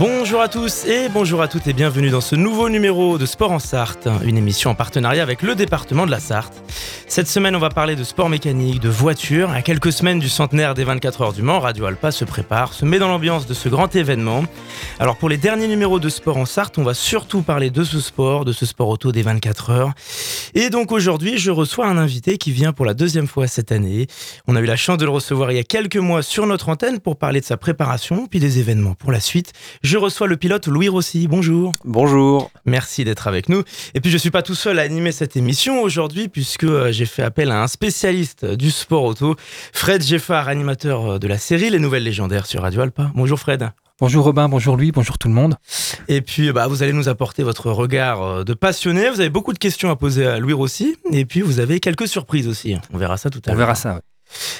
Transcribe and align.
Bonjour 0.00 0.40
à 0.40 0.48
tous 0.48 0.86
et 0.86 1.10
bonjour 1.10 1.42
à 1.42 1.48
toutes 1.48 1.66
et 1.66 1.74
bienvenue 1.74 2.08
dans 2.08 2.22
ce 2.22 2.34
nouveau 2.34 2.70
numéro 2.70 3.18
de 3.18 3.26
Sport 3.26 3.52
en 3.52 3.58
Sarthe, 3.58 4.08
une 4.24 4.38
émission 4.38 4.70
en 4.70 4.74
partenariat 4.74 5.22
avec 5.22 5.42
le 5.42 5.54
département 5.54 6.06
de 6.06 6.10
la 6.10 6.20
Sarthe. 6.20 6.54
Cette 7.10 7.26
semaine, 7.26 7.56
on 7.56 7.58
va 7.58 7.70
parler 7.70 7.96
de 7.96 8.04
sport 8.04 8.28
mécanique, 8.28 8.78
de 8.78 8.88
voiture. 8.88 9.50
À 9.50 9.62
quelques 9.62 9.92
semaines 9.92 10.20
du 10.20 10.28
centenaire 10.28 10.74
des 10.74 10.84
24 10.84 11.22
heures 11.22 11.32
du 11.32 11.42
Mans, 11.42 11.58
Radio 11.58 11.86
Alpa 11.86 12.12
se 12.12 12.24
prépare, 12.24 12.72
se 12.72 12.84
met 12.84 13.00
dans 13.00 13.08
l'ambiance 13.08 13.48
de 13.48 13.52
ce 13.52 13.68
grand 13.68 13.96
événement. 13.96 14.44
Alors 15.00 15.16
pour 15.16 15.28
les 15.28 15.36
derniers 15.36 15.66
numéros 15.66 15.98
de 15.98 16.08
Sport 16.08 16.36
en 16.36 16.44
Sarthe, 16.44 16.78
on 16.78 16.84
va 16.84 16.94
surtout 16.94 17.42
parler 17.42 17.70
de 17.70 17.82
ce 17.82 17.98
sport, 17.98 18.44
de 18.44 18.52
ce 18.52 18.64
sport 18.64 18.88
auto 18.88 19.10
des 19.10 19.22
24 19.22 19.70
heures. 19.70 19.92
Et 20.54 20.70
donc 20.70 20.92
aujourd'hui, 20.92 21.36
je 21.36 21.50
reçois 21.50 21.88
un 21.88 21.98
invité 21.98 22.38
qui 22.38 22.52
vient 22.52 22.72
pour 22.72 22.86
la 22.86 22.94
deuxième 22.94 23.26
fois 23.26 23.48
cette 23.48 23.72
année. 23.72 24.06
On 24.46 24.54
a 24.54 24.60
eu 24.60 24.66
la 24.66 24.76
chance 24.76 24.98
de 24.98 25.04
le 25.04 25.10
recevoir 25.10 25.50
il 25.50 25.56
y 25.56 25.60
a 25.60 25.64
quelques 25.64 25.96
mois 25.96 26.22
sur 26.22 26.46
notre 26.46 26.68
antenne 26.68 27.00
pour 27.00 27.16
parler 27.16 27.40
de 27.40 27.44
sa 27.44 27.56
préparation, 27.56 28.28
puis 28.28 28.38
des 28.38 28.60
événements 28.60 28.94
pour 28.94 29.10
la 29.10 29.18
suite. 29.18 29.52
Je 29.82 29.98
reçois 29.98 30.28
le 30.28 30.36
pilote 30.36 30.68
Louis 30.68 30.88
Rossi. 30.88 31.26
Bonjour. 31.26 31.72
Bonjour. 31.84 32.52
Merci 32.66 33.04
d'être 33.04 33.26
avec 33.26 33.48
nous. 33.48 33.64
Et 33.94 34.00
puis 34.00 34.12
je 34.12 34.16
suis 34.16 34.30
pas 34.30 34.42
tout 34.42 34.54
seul 34.54 34.78
à 34.78 34.82
animer 34.82 35.10
cette 35.10 35.36
émission 35.36 35.82
aujourd'hui 35.82 36.28
puisque 36.28 36.62
euh, 36.62 36.99
j'ai 37.00 37.06
fait 37.06 37.22
appel 37.22 37.50
à 37.50 37.62
un 37.62 37.66
spécialiste 37.66 38.44
du 38.44 38.70
sport 38.70 39.04
auto, 39.04 39.34
Fred 39.72 40.02
Geffard, 40.02 40.48
animateur 40.48 41.12
euh, 41.12 41.18
de 41.18 41.26
la 41.28 41.38
série 41.38 41.70
Les 41.70 41.78
Nouvelles 41.78 42.02
Légendaires 42.02 42.44
sur 42.44 42.60
Radio 42.60 42.82
Alpa. 42.82 43.10
Bonjour 43.14 43.38
Fred. 43.40 43.70
Bonjour 44.00 44.22
Robin, 44.22 44.50
bonjour 44.50 44.76
Louis, 44.76 44.92
bonjour 44.92 45.16
tout 45.16 45.28
le 45.28 45.32
monde. 45.34 45.56
Et 46.08 46.20
puis 46.20 46.52
bah, 46.52 46.66
vous 46.66 46.82
allez 46.82 46.92
nous 46.92 47.08
apporter 47.08 47.42
votre 47.42 47.70
regard 47.70 48.22
euh, 48.22 48.44
de 48.44 48.52
passionné. 48.52 49.08
Vous 49.08 49.20
avez 49.20 49.30
beaucoup 49.30 49.54
de 49.54 49.58
questions 49.58 49.88
à 49.90 49.96
poser 49.96 50.26
à 50.26 50.38
Louis 50.38 50.52
Rossi. 50.52 50.94
Et 51.10 51.24
puis 51.24 51.40
vous 51.40 51.58
avez 51.58 51.80
quelques 51.80 52.06
surprises 52.06 52.46
aussi. 52.46 52.76
On 52.92 52.98
verra 52.98 53.16
ça 53.16 53.30
tout 53.30 53.40
à 53.46 53.48
On 53.48 53.52
l'heure. 53.52 53.58
verra 53.60 53.74
ça. 53.74 53.94
ouais. 53.94 54.00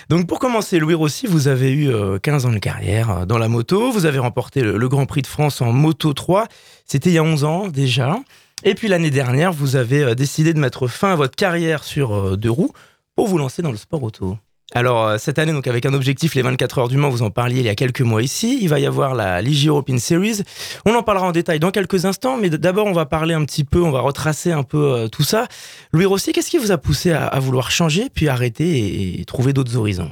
Donc 0.08 0.26
pour 0.26 0.38
commencer, 0.38 0.78
Louis 0.78 0.94
Rossi, 0.94 1.26
vous 1.26 1.46
avez 1.46 1.70
eu 1.72 1.90
euh, 1.90 2.18
15 2.18 2.46
ans 2.46 2.52
de 2.52 2.58
carrière 2.58 3.10
euh, 3.10 3.26
dans 3.26 3.36
la 3.36 3.48
moto, 3.48 3.92
vous 3.92 4.06
avez 4.06 4.18
remporté 4.18 4.62
le, 4.62 4.78
le 4.78 4.88
Grand 4.88 5.04
Prix 5.04 5.20
de 5.20 5.26
France 5.26 5.60
en 5.60 5.72
Moto 5.72 6.14
3, 6.14 6.46
c'était 6.86 7.10
il 7.10 7.12
y 7.12 7.18
a 7.18 7.22
11 7.22 7.44
ans 7.44 7.68
déjà. 7.68 8.16
Et 8.62 8.74
puis 8.74 8.88
l'année 8.88 9.10
dernière, 9.10 9.52
vous 9.52 9.76
avez 9.76 10.02
euh, 10.02 10.14
décidé 10.14 10.52
de 10.52 10.58
mettre 10.58 10.86
fin 10.86 11.12
à 11.12 11.16
votre 11.16 11.34
carrière 11.34 11.82
sur 11.82 12.14
euh, 12.14 12.36
deux 12.36 12.50
roues 12.50 12.72
pour 13.16 13.26
vous 13.26 13.38
lancer 13.38 13.62
dans 13.62 13.70
le 13.70 13.78
sport 13.78 14.02
auto. 14.02 14.36
Alors 14.72 15.06
euh, 15.06 15.16
cette 15.18 15.38
année, 15.38 15.52
donc 15.52 15.66
avec 15.66 15.86
un 15.86 15.94
objectif, 15.94 16.34
les 16.34 16.42
24 16.42 16.78
heures 16.78 16.88
du 16.88 16.98
Mans, 16.98 17.08
vous 17.08 17.22
en 17.22 17.30
parliez 17.30 17.60
il 17.60 17.66
y 17.66 17.70
a 17.70 17.74
quelques 17.74 18.02
mois 18.02 18.22
ici, 18.22 18.58
il 18.60 18.68
va 18.68 18.78
y 18.78 18.84
avoir 18.84 19.14
la 19.14 19.40
Ligue 19.40 19.66
European 19.66 19.96
Series. 19.96 20.42
On 20.84 20.94
en 20.94 21.02
parlera 21.02 21.26
en 21.26 21.32
détail 21.32 21.58
dans 21.58 21.70
quelques 21.70 22.04
instants, 22.04 22.36
mais 22.36 22.50
d'abord 22.50 22.86
on 22.86 22.92
va 22.92 23.06
parler 23.06 23.32
un 23.32 23.44
petit 23.46 23.64
peu, 23.64 23.80
on 23.82 23.90
va 23.90 24.00
retracer 24.00 24.52
un 24.52 24.62
peu 24.62 25.08
tout 25.10 25.24
ça. 25.24 25.48
Louis 25.92 26.04
Rossi, 26.04 26.32
qu'est-ce 26.32 26.50
qui 26.50 26.58
vous 26.58 26.70
a 26.70 26.78
poussé 26.78 27.12
à, 27.12 27.38
vouloir 27.40 27.70
changer, 27.70 28.08
puis 28.12 28.28
arrêter 28.28 29.20
et 29.20 29.24
trouver 29.24 29.54
d'autres 29.54 29.76
horizons? 29.76 30.10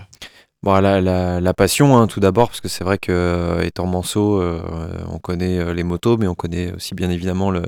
Bon, 0.64 0.80
la, 0.80 1.00
la, 1.00 1.40
la 1.40 1.54
passion, 1.54 1.96
hein, 1.96 2.08
tout 2.08 2.18
d'abord, 2.18 2.48
parce 2.48 2.60
que 2.60 2.68
c'est 2.68 2.82
vrai 2.82 2.98
que 2.98 3.12
euh, 3.12 3.62
étant 3.62 3.86
manceau, 3.86 4.40
euh, 4.40 4.60
on 5.08 5.18
connaît 5.20 5.58
euh, 5.60 5.72
les 5.72 5.84
motos, 5.84 6.16
mais 6.16 6.26
on 6.26 6.34
connaît 6.34 6.72
aussi 6.72 6.96
bien 6.96 7.10
évidemment 7.10 7.52
le, 7.52 7.62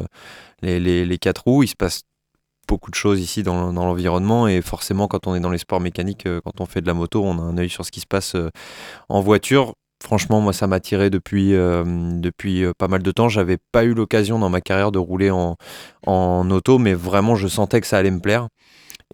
les, 0.63 1.19
quatre 1.19 1.45
roues. 1.45 1.63
Il 1.63 1.69
se 1.69 1.77
passe 1.77 2.03
beaucoup 2.67 2.91
de 2.91 2.97
choses 2.97 3.21
ici 3.21 3.43
dans, 3.45 3.73
l'environnement 3.73 4.49
et 4.49 4.63
forcément 4.63 5.09
quand 5.09 5.27
on 5.27 5.35
est 5.35 5.41
dans 5.41 5.51
les 5.51 5.59
sports 5.59 5.81
mécaniques, 5.81 6.27
euh, 6.27 6.41
quand 6.45 6.61
on 6.61 6.67
fait 6.67 6.81
de 6.81 6.87
la 6.89 6.95
moto, 6.95 7.23
on 7.25 7.39
a 7.39 7.43
un 7.43 7.59
œil 7.59 7.69
sur 7.69 7.85
ce 7.85 7.93
qui 7.93 8.01
se 8.01 8.07
passe 8.07 8.35
euh, 8.35 8.51
en 9.09 9.21
voiture. 9.21 9.75
Franchement, 10.03 10.41
moi, 10.41 10.55
ça 10.55 10.67
m'a 10.67 10.81
tiré 10.81 11.11
depuis, 11.11 11.55
euh, 11.55 11.85
depuis 11.85 12.65
euh, 12.65 12.73
pas 12.77 12.89
mal 12.89 13.03
de 13.03 13.11
temps. 13.13 13.29
J'avais 13.29 13.59
pas 13.71 13.85
eu 13.85 13.93
l'occasion 13.93 14.39
dans 14.39 14.49
ma 14.49 14.63
carrière 14.63 14.93
de 14.93 14.99
rouler 14.99 15.31
en, 15.31 15.57
en 16.07 16.51
auto, 16.51 16.79
mais 16.79 16.95
vraiment, 16.95 17.37
je 17.37 17.49
sentais 17.49 17.81
que 17.83 17.87
ça 17.87 17.99
allait 17.99 18.11
me 18.11 18.21
plaire. 18.21 18.49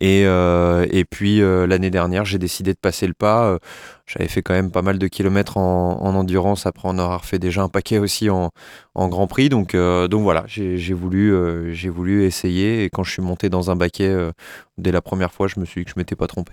Et, 0.01 0.27
euh, 0.27 0.87
et 0.91 1.05
puis 1.05 1.41
euh, 1.41 1.67
l'année 1.67 1.91
dernière, 1.91 2.25
j'ai 2.27 2.39
décidé 2.39 2.75
de 2.75 2.79
passer 2.79 3.07
le 3.07 3.15
pas. 3.15 3.47
Euh, 3.47 3.59
J'avais 4.07 4.29
fait 4.29 4.43
quand 4.43 4.53
même 4.53 4.71
pas 4.71 4.83
mal 4.83 4.99
de 4.99 5.07
kilomètres 5.09 5.57
en, 5.57 6.03
en 6.03 6.15
endurance. 6.15 6.67
Après, 6.67 6.87
en 6.87 6.99
avoir 6.99 7.25
fait 7.25 7.39
déjà 7.39 7.63
un 7.63 7.71
paquet 7.71 7.99
aussi 7.99 8.29
en, 8.29 8.51
en 8.95 9.09
Grand 9.09 9.27
Prix. 9.27 9.49
Donc, 9.49 9.75
euh, 9.75 10.07
donc 10.07 10.23
voilà, 10.23 10.45
j'ai 10.47 10.93
voulu, 10.93 11.33
euh, 11.33 11.73
j'ai 11.73 11.89
voulu 11.89 12.25
essayer. 12.25 12.85
Et 12.85 12.91
quand 12.91 13.05
je 13.05 13.13
suis 13.13 13.23
monté 13.23 13.49
dans 13.49 13.71
un 13.71 13.77
baquet 13.77 14.09
euh, 14.09 14.33
dès 14.77 14.93
la 14.93 15.01
première 15.01 15.33
fois, 15.33 15.49
je 15.49 15.59
me 15.59 15.65
suis 15.65 15.81
dit 15.81 15.85
que 15.87 15.91
je 15.91 15.99
m'étais 15.99 16.17
pas 16.17 16.27
trompé. 16.27 16.53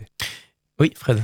Oui, 0.79 0.91
Fred. 0.95 1.21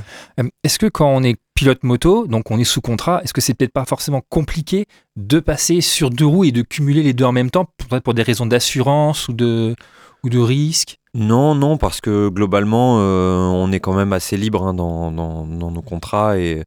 Est-ce 0.62 0.78
que 0.78 0.86
quand 0.86 1.08
on 1.08 1.24
est 1.24 1.36
pilote 1.54 1.82
moto, 1.82 2.26
donc 2.28 2.50
on 2.52 2.58
est 2.58 2.64
sous 2.64 2.80
contrat, 2.80 3.20
est-ce 3.24 3.32
que 3.32 3.40
c'est 3.40 3.54
peut-être 3.54 3.72
pas 3.72 3.84
forcément 3.84 4.22
compliqué 4.28 4.86
de 5.16 5.40
passer 5.40 5.80
sur 5.80 6.10
deux 6.10 6.26
roues 6.26 6.44
et 6.44 6.52
de 6.52 6.62
cumuler 6.62 7.02
les 7.02 7.14
deux 7.14 7.24
en 7.24 7.32
même 7.32 7.50
temps, 7.50 7.64
peut-être 7.64 8.04
pour 8.04 8.14
des 8.14 8.22
raisons 8.22 8.46
d'assurance 8.46 9.26
ou 9.28 9.32
de, 9.32 9.74
ou 10.22 10.28
de 10.28 10.38
risque? 10.38 10.99
Non, 11.14 11.56
non, 11.56 11.76
parce 11.76 12.00
que 12.00 12.28
globalement, 12.28 12.98
euh, 13.00 13.36
on 13.38 13.72
est 13.72 13.80
quand 13.80 13.94
même 13.94 14.12
assez 14.12 14.36
libre 14.36 14.62
hein, 14.62 14.74
dans, 14.74 15.10
nos 15.10 15.82
contrats 15.82 16.38
et 16.38 16.62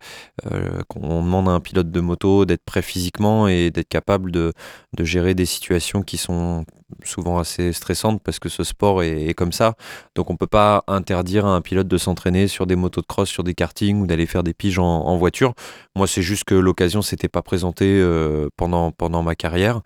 euh, 0.51 0.81
qu'on 0.89 1.23
demande 1.23 1.47
à 1.47 1.51
un 1.51 1.61
pilote 1.61 1.91
de 1.91 1.99
moto 2.01 2.43
d'être 2.43 2.63
prêt 2.65 2.81
physiquement 2.81 3.47
et 3.47 3.71
d'être 3.71 3.87
capable 3.87 4.31
de, 4.31 4.51
gérer 4.99 5.33
des 5.33 5.45
situations 5.45 6.01
qui 6.01 6.17
sont 6.17 6.65
souvent 7.03 7.39
assez 7.39 7.73
stressantes 7.73 8.21
parce 8.21 8.37
que 8.37 8.49
ce 8.49 8.63
sport 8.65 9.01
est, 9.01 9.33
comme 9.33 9.53
ça. 9.53 9.75
Donc 10.13 10.29
on 10.29 10.35
peut 10.35 10.45
pas 10.47 10.83
interdire 10.87 11.45
à 11.45 11.55
un 11.55 11.61
pilote 11.61 11.87
de 11.87 11.97
s'entraîner 11.97 12.49
sur 12.49 12.67
des 12.67 12.75
motos 12.75 13.01
de 13.01 13.07
cross, 13.07 13.29
sur 13.29 13.43
des 13.45 13.53
kartings 13.53 14.01
ou 14.01 14.07
d'aller 14.07 14.25
faire 14.25 14.43
des 14.43 14.53
piges 14.53 14.77
en, 14.79 15.15
voiture. 15.17 15.53
Moi, 15.95 16.05
c'est 16.07 16.21
juste 16.21 16.43
que 16.43 16.55
l'occasion 16.55 17.01
s'était 17.01 17.29
pas 17.29 17.41
présentée 17.41 17.99
euh, 18.01 18.49
pendant, 18.57 19.23
ma 19.23 19.35
carrière. 19.35 19.81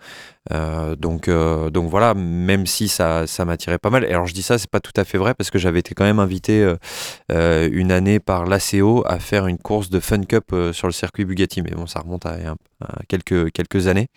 Euh, 0.52 0.96
donc, 0.96 1.30
donc 1.30 1.90
voilà, 1.90 2.14
même 2.16 2.66
si 2.66 2.88
ça, 2.88 3.28
ça 3.28 3.46
m'attirait 3.46 3.78
pas 3.78 3.92
mal. 3.92 4.04
Alors 4.06 4.26
je 4.26 4.34
dis 4.34 4.47
ça, 4.48 4.58
c'est 4.58 4.70
pas 4.70 4.80
tout 4.80 4.94
à 4.96 5.04
fait 5.04 5.18
vrai 5.18 5.34
parce 5.34 5.52
que 5.52 5.60
j'avais 5.60 5.80
été 5.80 5.94
quand 5.94 6.06
même 6.06 6.20
invité 6.20 6.64
euh, 6.64 6.78
euh, 7.32 7.70
une 7.72 7.92
année 7.92 8.20
par 8.20 8.46
l'ACO 8.46 9.04
à 9.06 9.20
faire 9.20 9.48
une 9.48 9.58
course 9.58 9.90
de 9.90 10.00
Fun 10.00 10.24
Cup 10.24 10.46
euh, 10.54 10.72
sur 10.72 10.88
le 10.88 10.94
circuit 10.94 11.26
Bugatti. 11.26 11.62
Mais 11.62 11.72
bon, 11.72 11.86
ça 11.86 12.00
remonte 12.00 12.26
à, 12.26 12.32
à 12.32 12.56
quelques, 13.08 13.52
quelques 13.52 13.88
années. 13.88 14.08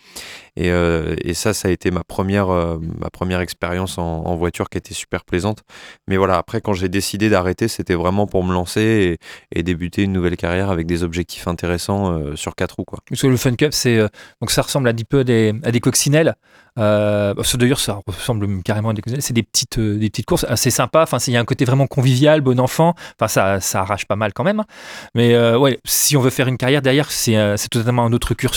Et, 0.57 0.71
euh, 0.71 1.17
et 1.23 1.35
ça, 1.35 1.55
ça 1.55 1.69
a 1.69 1.71
été 1.71 1.91
ma 1.91 2.05
première, 2.05 2.51
euh, 2.51 2.79
ma 2.99 3.11
première 3.11 3.41
expérience 3.41 3.99
en, 3.99 4.37
voiture 4.37 4.69
qui 4.69 4.79
était 4.79 4.95
super 4.95 5.25
plaisante. 5.25 5.63
Mais 6.09 6.17
voilà, 6.17 6.39
après, 6.39 6.61
quand 6.61 6.73
j'ai 6.73 6.89
décidé 6.89 7.29
d'arrêter, 7.29 7.69
c'était 7.69 7.95
vraiment 7.95 8.27
pour 8.27 8.45
me 8.45 8.53
lancer 8.53 9.19
et, 9.53 9.63
débuter 9.63 10.03
une 10.03 10.13
nouvelle 10.13 10.37
carrière 10.37 10.71
avec 10.71 10.87
des 10.87 11.03
objectifs 11.03 11.47
intéressants 11.47 12.13
euh, 12.13 12.37
sur 12.37 12.55
quatre 12.55 12.77
roues. 12.77 12.85
Quoi. 12.85 13.01
Parce 13.09 13.23
que 13.23 13.27
le 13.27 13.37
Fun 13.37 13.55
Cup, 13.55 13.73
c'est 13.73 13.99
euh, 13.99 14.09
donc 14.41 14.51
ça 14.51 14.63
ressemble 14.63 14.89
un 14.89 14.95
petit 14.95 15.05
peu 15.05 15.21
à 15.21 15.25
des, 15.25 15.55
à 15.63 15.71
des 15.71 15.81
coccinelles. 15.81 16.35
Euh, 16.79 17.35
D'ailleurs, 17.55 17.81
ça 17.81 18.01
ressemble 18.07 18.63
carrément 18.63 18.91
à 18.91 18.93
des 18.95 19.03
coccinelles. 19.03 19.23
C'est 19.23 19.35
des 19.35 19.43
petites, 19.43 19.79
euh, 19.79 19.99
des 19.99 20.09
petites 20.09 20.27
courses 20.27 20.45
assez 20.49 20.71
sympas. 20.71 21.03
Enfin, 21.03 21.19
il 21.27 21.33
y 21.33 21.37
a 21.37 21.41
un 21.41 21.45
côté 21.45 21.65
vraiment 21.65 21.87
convivial, 21.87 22.41
bon 22.41 22.59
enfant. 22.61 22.95
Enfin, 23.19 23.29
ça, 23.29 23.61
ça 23.61 23.81
arrache 23.81 24.07
pas 24.07 24.17
mal 24.17 24.33
quand 24.33 24.45
même. 24.45 24.61
hein. 24.61 24.67
Mais 25.15 25.35
euh, 25.35 25.59
ouais, 25.59 25.79
si 25.85 26.17
on 26.17 26.21
veut 26.21 26.31
faire 26.31 26.49
une 26.49 26.57
carrière 26.57 26.83
derrière, 26.83 27.11
c'est 27.11 27.37
euh, 27.37 27.57
c'est 27.57 27.69
totalement 27.69 28.05
un 28.05 28.13
autre 28.13 28.35
cursus. 28.35 28.50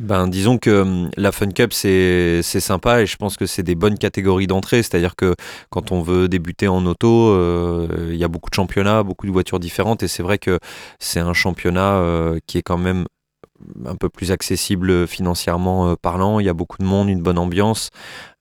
Ben, 0.00 0.26
disons 0.26 0.58
que 0.58 0.82
hum, 0.82 1.10
la 1.16 1.30
Fun 1.30 1.50
Cup, 1.50 1.72
c'est 1.72 2.42
sympa 2.42 3.02
et 3.02 3.06
je 3.06 3.16
pense 3.16 3.36
que 3.36 3.46
c'est 3.46 3.62
des 3.62 3.76
bonnes 3.76 3.96
catégories 3.96 4.46
d'entrée. 4.48 4.82
C'est-à-dire 4.82 5.14
que 5.14 5.34
quand 5.70 5.92
on 5.92 6.02
veut 6.02 6.28
débuter 6.28 6.66
en 6.66 6.84
auto, 6.86 7.30
euh, 7.30 8.10
il 8.10 8.16
y 8.16 8.24
a 8.24 8.28
beaucoup 8.28 8.50
de 8.50 8.54
championnats, 8.54 9.02
beaucoup 9.04 9.26
de 9.26 9.32
voitures 9.32 9.60
différentes 9.60 10.02
et 10.02 10.08
c'est 10.08 10.22
vrai 10.22 10.38
que 10.38 10.58
c'est 10.98 11.20
un 11.20 11.32
championnat 11.32 11.98
euh, 11.98 12.38
qui 12.46 12.58
est 12.58 12.62
quand 12.62 12.78
même 12.78 13.04
un 13.86 13.96
peu 13.96 14.08
plus 14.08 14.32
accessible 14.32 15.06
financièrement 15.06 15.88
euh, 15.88 15.94
parlant. 16.00 16.40
Il 16.40 16.46
y 16.46 16.48
a 16.48 16.54
beaucoup 16.54 16.78
de 16.78 16.84
monde, 16.84 17.08
une 17.08 17.22
bonne 17.22 17.38
ambiance. 17.38 17.90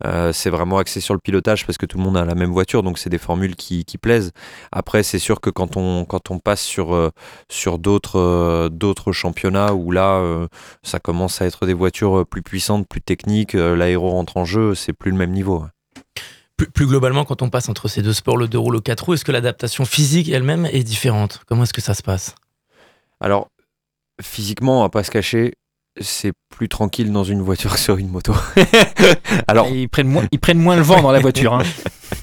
Euh, 0.05 0.33
c'est 0.33 0.49
vraiment 0.49 0.77
axé 0.77 0.99
sur 0.99 1.13
le 1.13 1.19
pilotage 1.19 1.65
parce 1.65 1.77
que 1.77 1.85
tout 1.85 1.97
le 1.97 2.03
monde 2.03 2.17
a 2.17 2.25
la 2.25 2.35
même 2.35 2.51
voiture, 2.51 2.83
donc 2.83 2.97
c'est 2.97 3.09
des 3.09 3.17
formules 3.17 3.55
qui, 3.55 3.85
qui 3.85 3.97
plaisent. 3.97 4.31
Après, 4.71 5.03
c'est 5.03 5.19
sûr 5.19 5.39
que 5.39 5.49
quand 5.49 5.77
on, 5.77 6.05
quand 6.05 6.31
on 6.31 6.39
passe 6.39 6.61
sur, 6.61 6.93
euh, 6.93 7.09
sur 7.49 7.79
d'autres 7.79 8.69
d'autres 8.69 9.11
championnats 9.11 9.73
où 9.73 9.91
là, 9.91 10.17
euh, 10.17 10.47
ça 10.83 10.99
commence 10.99 11.41
à 11.41 11.45
être 11.45 11.65
des 11.65 11.73
voitures 11.73 12.25
plus 12.27 12.41
puissantes, 12.41 12.87
plus 12.87 13.01
techniques, 13.01 13.53
l'aéro 13.53 14.09
rentre 14.09 14.37
en 14.37 14.45
jeu, 14.45 14.75
c'est 14.75 14.93
plus 14.93 15.11
le 15.11 15.17
même 15.17 15.31
niveau. 15.31 15.65
plus 16.73 16.87
globalement, 16.87 17.25
quand 17.25 17.41
on 17.41 17.49
passe 17.49 17.69
entre 17.69 17.87
ces 17.87 18.01
deux 18.01 18.13
sports, 18.13 18.37
le 18.37 18.47
deux 18.47 18.59
roues, 18.59 18.71
le 18.71 18.79
quatre 18.79 19.05
roues, 19.05 19.13
est-ce 19.13 19.25
que 19.25 19.31
l'adaptation 19.31 19.85
physique 19.85 20.29
elle-même 20.29 20.65
est 20.65 20.83
différente? 20.83 21.41
Comment 21.47 21.63
est-ce 21.63 21.73
que 21.73 21.81
ça 21.81 21.93
se 21.93 22.03
passe? 22.03 22.35
Alors, 23.19 23.47
physiquement, 24.23 24.79
on 24.79 24.83
va 24.83 24.89
pas 24.89 25.03
se 25.03 25.11
cacher, 25.11 25.53
c'est 26.01 26.33
plus 26.49 26.69
tranquille 26.69 27.11
dans 27.11 27.23
une 27.23 27.41
voiture 27.41 27.73
que 27.73 27.79
sur 27.79 27.97
une 27.97 28.09
moto. 28.09 28.33
Alors, 29.47 29.67
ils, 29.67 29.87
prennent 29.87 30.07
moins, 30.07 30.23
ils 30.31 30.39
prennent 30.39 30.59
moins 30.59 30.75
le 30.75 30.81
vent 30.81 31.01
dans 31.01 31.11
la 31.11 31.19
voiture. 31.19 31.53
hein. 31.53 31.63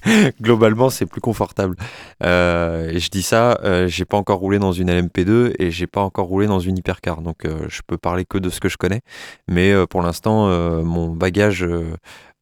globalement, 0.40 0.90
c'est 0.90 1.06
plus 1.06 1.20
confortable. 1.20 1.76
Euh, 2.22 2.90
et 2.90 2.98
je 2.98 3.10
dis 3.10 3.22
ça, 3.22 3.58
euh, 3.64 3.86
j'ai 3.86 4.04
pas 4.04 4.16
encore 4.16 4.38
roulé 4.38 4.58
dans 4.58 4.72
une 4.72 4.90
LMP2 4.90 5.54
et 5.58 5.70
j'ai 5.70 5.86
pas 5.86 6.00
encore 6.00 6.26
roulé 6.26 6.46
dans 6.46 6.60
une 6.60 6.78
hypercar, 6.78 7.22
donc 7.22 7.44
euh, 7.44 7.66
je 7.68 7.80
peux 7.86 7.98
parler 7.98 8.24
que 8.24 8.38
de 8.38 8.50
ce 8.50 8.60
que 8.60 8.68
je 8.68 8.76
connais. 8.76 9.00
Mais 9.48 9.72
euh, 9.72 9.86
pour 9.86 10.02
l'instant, 10.02 10.48
mon 10.82 11.08
bagage 11.08 11.66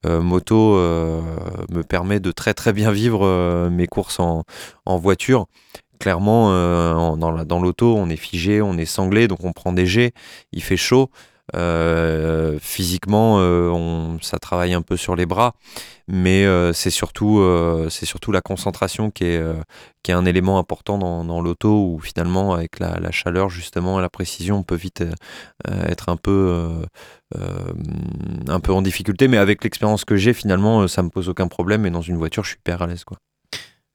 moto 0.05 0.75
me 0.77 1.83
permet 1.83 2.21
de 2.21 2.31
très 2.31 2.55
très 2.55 2.73
bien 2.73 2.91
vivre 2.91 3.69
mes 3.69 3.87
courses 3.87 4.21
en, 4.21 4.45
en 4.87 4.99
voiture. 4.99 5.47
Clairement, 5.99 6.53
euh, 6.53 7.17
dans 7.17 7.31
la- 7.31 7.45
dans 7.45 7.61
l'auto, 7.61 7.97
on 7.97 8.09
est 8.09 8.17
figé, 8.17 8.62
on 8.62 8.77
est 8.79 8.85
sanglé, 8.85 9.29
donc 9.29 9.45
on 9.45 9.53
prend 9.53 9.73
des 9.73 9.87
jets, 9.87 10.12
il 10.53 10.62
fait 10.62 10.77
chaud. 10.77 11.11
Euh, 11.56 12.59
physiquement, 12.61 13.37
euh, 13.39 14.19
ça 14.21 14.39
travaille 14.39 14.75
un 14.75 14.83
peu 14.83 14.99
sur 14.99 15.17
les 15.17 15.25
bras, 15.25 15.55
mais 16.06 16.45
c'est 16.73 16.91
surtout, 16.91 17.41
la 17.41 18.41
concentration 18.43 19.11
qui 19.11 19.25
est, 19.25 19.43
un 20.11 20.25
élément 20.25 20.59
important 20.59 20.99
dans, 20.99 21.41
l'auto 21.43 21.93
où 21.95 21.99
finalement, 22.00 22.55
avec 22.55 22.79
la, 22.79 23.11
chaleur 23.11 23.50
justement 23.50 23.99
et 23.99 24.03
la 24.03 24.09
précision, 24.11 24.59
on 24.59 24.62
peut 24.62 24.75
vite 24.77 25.03
être 25.67 26.09
un 26.11 26.17
peu, 26.17 26.73
en 27.35 28.83
difficulté. 28.83 29.29
Mais 29.29 29.39
avec 29.39 29.65
l'expérience 29.65 30.05
que 30.05 30.17
j'ai, 30.17 30.35
finalement, 30.35 30.87
ça 30.89 31.03
me 31.03 31.09
pose 31.11 31.29
aucun 31.29 31.49
problème. 31.49 31.87
Et 31.87 31.91
dans 31.91 32.03
une 32.03 32.17
voiture, 32.17 32.45
je 32.45 32.50
suis 32.50 32.59
hyper 32.59 32.83
à 32.83 32.87
l'aise. 32.87 33.05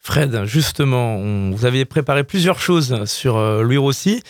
Fred, 0.06 0.44
justement, 0.46 1.16
on- 1.16 1.52
vous 1.52 1.66
avez 1.66 1.86
préparé 1.86 2.24
plusieurs 2.26 2.60
choses 2.60 3.06
sur 3.06 3.38
euh, 3.38 3.62
Louis 3.64 3.78
Rossi. 3.78 4.22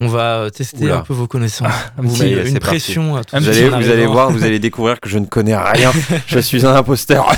On 0.00 0.08
va 0.08 0.50
tester 0.50 0.84
Oula. 0.84 0.98
un 0.98 1.00
peu 1.00 1.14
vos 1.14 1.26
connaissances. 1.26 1.72
un 1.96 2.02
petit- 2.02 2.16
c'est 2.18 2.48
une 2.50 2.58
pression 2.58 3.16
à 3.16 3.24
tout 3.24 3.36
Vous 3.36 3.48
allez, 3.48 3.68
vous 3.70 3.90
allez 3.90 4.06
voir, 4.06 4.30
vous 4.30 4.44
allez 4.44 4.58
découvrir 4.58 5.00
que 5.00 5.08
je 5.08 5.18
ne 5.18 5.24
connais 5.24 5.56
rien. 5.56 5.92
je 6.26 6.38
suis 6.40 6.66
un 6.66 6.74
imposteur. 6.74 7.32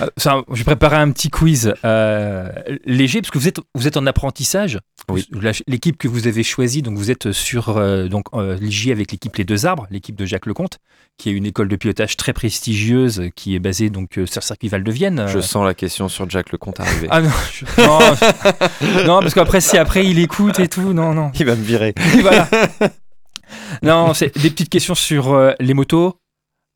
Euh, 0.00 0.06
ça, 0.16 0.40
J'ai 0.54 0.64
préparé 0.64 0.96
un 0.96 1.10
petit 1.10 1.28
quiz 1.28 1.74
euh, 1.84 2.48
léger 2.86 3.20
parce 3.20 3.30
que 3.30 3.38
vous 3.38 3.48
êtes, 3.48 3.58
vous 3.74 3.86
êtes 3.86 3.96
en 3.96 4.06
apprentissage. 4.06 4.78
Oui. 5.10 5.26
L'équipe 5.66 5.96
que 5.98 6.08
vous 6.08 6.26
avez 6.26 6.42
choisie, 6.42 6.80
donc 6.82 6.96
vous 6.96 7.10
êtes 7.10 7.32
sur 7.32 7.76
euh, 7.76 8.08
donc 8.08 8.26
euh, 8.34 8.56
l'IJ 8.56 8.90
avec 8.90 9.12
l'équipe 9.12 9.36
Les 9.36 9.44
Deux 9.44 9.66
Arbres, 9.66 9.86
l'équipe 9.90 10.16
de 10.16 10.24
Jacques 10.24 10.46
Lecomte, 10.46 10.78
qui 11.18 11.28
est 11.28 11.32
une 11.32 11.44
école 11.46 11.68
de 11.68 11.76
pilotage 11.76 12.16
très 12.16 12.32
prestigieuse, 12.32 13.24
qui 13.36 13.54
est 13.54 13.58
basée 13.58 13.90
donc 13.90 14.16
euh, 14.18 14.26
sur 14.26 14.40
le 14.40 14.44
circuit 14.44 14.68
Val 14.68 14.82
de 14.82 14.90
Vienne. 14.92 15.26
Je 15.28 15.40
sens 15.40 15.64
la 15.66 15.74
question 15.74 16.08
sur 16.08 16.28
Jack 16.30 16.52
Lecomte 16.52 16.80
arriver. 16.80 17.08
Ah 17.10 17.20
non, 17.20 17.30
je- 17.52 17.64
non, 17.82 17.98
je- 18.00 19.04
non, 19.06 19.20
parce 19.20 19.34
qu'après 19.34 19.60
si 19.60 19.76
après 19.76 20.06
il 20.06 20.18
écoute 20.18 20.58
et 20.60 20.68
tout, 20.68 20.92
non 20.92 21.12
non. 21.14 21.30
Il 21.38 21.44
va 21.46 21.54
me 21.56 21.62
virer. 21.62 21.94
voilà. 22.20 22.48
Non, 23.82 24.14
c'est 24.14 24.36
des 24.38 24.50
petites 24.50 24.70
questions 24.70 24.94
sur 24.94 25.32
euh, 25.32 25.52
les 25.60 25.74
motos, 25.74 26.18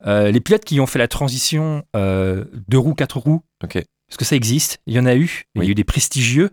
euh, 0.05 0.31
les 0.31 0.39
pilotes 0.39 0.63
qui 0.65 0.79
ont 0.79 0.85
fait 0.87 0.99
la 0.99 1.07
transition 1.07 1.83
deux 1.95 2.77
roues, 2.77 2.93
quatre 2.93 3.17
roues. 3.17 3.41
Ok. 3.63 3.83
Est-ce 4.09 4.17
que 4.17 4.25
ça 4.25 4.35
existe? 4.35 4.79
Il 4.87 4.93
y 4.93 4.99
en 4.99 5.05
a 5.05 5.15
eu. 5.15 5.43
Il 5.55 5.63
y 5.63 5.67
a 5.67 5.69
eu 5.69 5.75
des 5.75 5.83
prestigieux. 5.83 6.49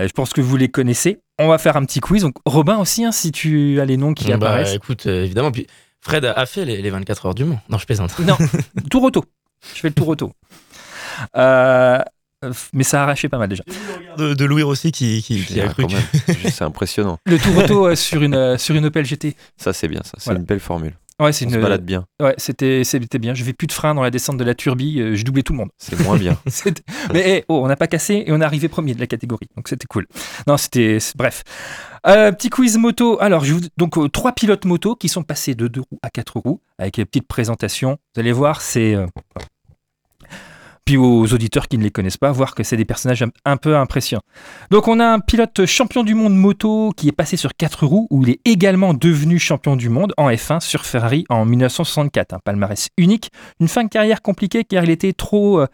Euh, 0.00 0.06
je 0.08 0.12
pense 0.12 0.32
que 0.32 0.40
vous 0.40 0.56
les 0.56 0.68
connaissez. 0.68 1.20
On 1.38 1.48
va 1.48 1.58
faire 1.58 1.76
un 1.76 1.84
petit 1.84 2.00
quiz. 2.00 2.22
Donc 2.22 2.34
Robin 2.44 2.78
aussi, 2.78 3.04
hein, 3.04 3.12
si 3.12 3.30
tu 3.32 3.80
as 3.80 3.84
les 3.84 3.96
noms 3.96 4.12
qui 4.14 4.26
Bah, 4.28 4.34
apparaissent. 4.34 4.74
écoute, 4.74 5.06
euh, 5.06 5.24
évidemment. 5.24 5.52
Puis 5.52 5.66
Fred 6.00 6.24
a 6.24 6.46
fait 6.46 6.64
les, 6.64 6.82
les 6.82 6.90
24 6.90 7.26
heures 7.26 7.34
du 7.34 7.44
Mans. 7.44 7.60
Non, 7.68 7.78
je 7.78 7.86
plaisante. 7.86 8.18
Non, 8.20 8.36
tour 8.90 9.02
auto. 9.04 9.24
Je 9.74 9.80
fais 9.80 9.88
le 9.88 9.94
tour 9.94 10.08
auto. 10.08 10.32
Euh, 11.36 12.00
mais 12.72 12.84
ça 12.84 13.00
a 13.00 13.02
arraché 13.04 13.28
pas 13.28 13.38
mal 13.38 13.48
déjà. 13.48 13.62
De, 14.18 14.34
de 14.34 14.44
Louis 14.44 14.62
Rossi 14.62 14.92
qui, 14.92 15.22
qui, 15.22 15.42
qui 15.44 15.60
a 15.60 15.68
cru 15.68 15.82
quand 15.84 15.88
que- 15.88 15.94
même. 15.94 16.50
C'est 16.52 16.62
impressionnant. 16.64 17.18
Le 17.26 17.38
tour 17.38 17.56
auto 17.56 17.94
sur, 17.94 18.22
une, 18.22 18.58
sur 18.58 18.74
une 18.74 18.84
Opel 18.86 19.04
GT. 19.06 19.34
Ça, 19.56 19.72
c'est 19.72 19.88
bien. 19.88 20.00
Ça, 20.04 20.12
c'est 20.18 20.24
Voilà. 20.26 20.40
une 20.40 20.46
belle 20.46 20.60
formule. 20.60 20.94
Ouais, 21.18 21.32
c'est 21.32 21.46
On 21.46 21.48
une. 21.48 21.54
se 21.54 21.60
balade 21.60 21.84
bien. 21.84 22.04
Ouais, 22.20 22.34
c'était 22.36 22.84
c'était 22.84 23.18
bien. 23.18 23.32
Je 23.34 23.42
vais 23.42 23.54
plus 23.54 23.66
de 23.66 23.72
frein 23.72 23.94
dans 23.94 24.02
la 24.02 24.10
descente 24.10 24.36
de 24.36 24.44
la 24.44 24.54
turbie. 24.54 25.00
euh, 25.00 25.14
je 25.14 25.24
doublais 25.24 25.42
tout 25.42 25.54
le 25.54 25.58
monde. 25.58 25.70
C'est 25.78 25.98
moins 26.00 26.18
bien. 26.18 26.38
Mais 27.14 27.44
oh, 27.48 27.60
on 27.64 27.68
n'a 27.68 27.76
pas 27.76 27.86
cassé 27.86 28.24
et 28.26 28.32
on 28.32 28.40
est 28.40 28.44
arrivé 28.44 28.68
premier 28.68 28.94
de 28.94 29.00
la 29.00 29.06
catégorie, 29.06 29.48
donc 29.56 29.68
c'était 29.68 29.86
cool. 29.86 30.06
Non, 30.46 30.56
c'était 30.58 30.98
bref. 31.16 31.42
Euh, 32.06 32.32
petit 32.32 32.50
quiz 32.50 32.76
moto. 32.76 33.20
Alors, 33.20 33.44
je 33.44 33.54
vous, 33.54 33.60
donc 33.78 33.96
euh, 33.98 34.08
trois 34.08 34.32
pilotes 34.32 34.64
moto 34.66 34.94
qui 34.94 35.08
sont 35.08 35.22
passés 35.22 35.54
de 35.54 35.68
deux 35.68 35.80
roues 35.80 35.98
à 36.02 36.10
quatre 36.10 36.36
roues 36.38 36.60
avec 36.78 36.98
une 36.98 37.06
petite 37.06 37.26
présentation. 37.26 37.98
Vous 38.14 38.20
allez 38.20 38.32
voir, 38.32 38.60
c'est 38.60 38.94
puis 40.86 40.96
aux 40.96 41.34
auditeurs 41.34 41.66
qui 41.66 41.76
ne 41.78 41.82
les 41.82 41.90
connaissent 41.90 42.16
pas, 42.16 42.30
voir 42.30 42.54
que 42.54 42.62
c'est 42.62 42.76
des 42.76 42.84
personnages 42.84 43.24
un, 43.44 43.56
peu 43.56 43.76
impressionnants. 43.76 44.22
Donc 44.70 44.86
on 44.86 45.00
a 45.00 45.04
un 45.04 45.18
pilote 45.18 45.66
champion 45.66 46.04
du 46.04 46.14
monde 46.14 46.36
moto 46.36 46.92
qui 46.96 47.08
est 47.08 47.12
passé 47.12 47.36
sur 47.36 47.56
quatre 47.56 47.84
roues, 47.84 48.06
où 48.10 48.22
il 48.22 48.30
est 48.30 48.40
également 48.44 48.94
devenu 48.94 49.40
champion 49.40 49.74
du 49.74 49.88
monde 49.88 50.14
en 50.16 50.30
F1 50.30 50.60
sur 50.60 50.86
Ferrari 50.86 51.24
en 51.28 51.44
1964. 51.44 52.34
Un 52.34 52.38
palmarès 52.38 52.88
unique, 52.96 53.30
une 53.58 53.66
fin 53.66 53.82
de 53.82 53.88
carrière 53.88 54.22
compliquée 54.22 54.62
car 54.62 54.84
il 54.84 54.90
était 54.90 55.12
trop 55.12 55.60
euh, 55.60 55.66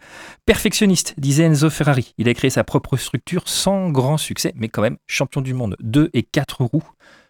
perfectionniste, 0.47 1.13
disait 1.19 1.43
Enzo 1.43 1.69
Ferrari. 1.69 2.15
Il 2.17 2.27
a 2.27 2.33
créé 2.33 2.49
sa 2.49 2.63
propre 2.63 2.97
structure 2.97 3.47
sans 3.47 3.91
grand 3.91 4.17
succès, 4.17 4.51
mais 4.55 4.67
quand 4.67 4.81
même 4.81 4.97
champion 5.05 5.41
du 5.41 5.53
monde 5.53 5.77
2 5.81 6.09
et 6.13 6.23
4 6.23 6.63
roues. 6.63 6.89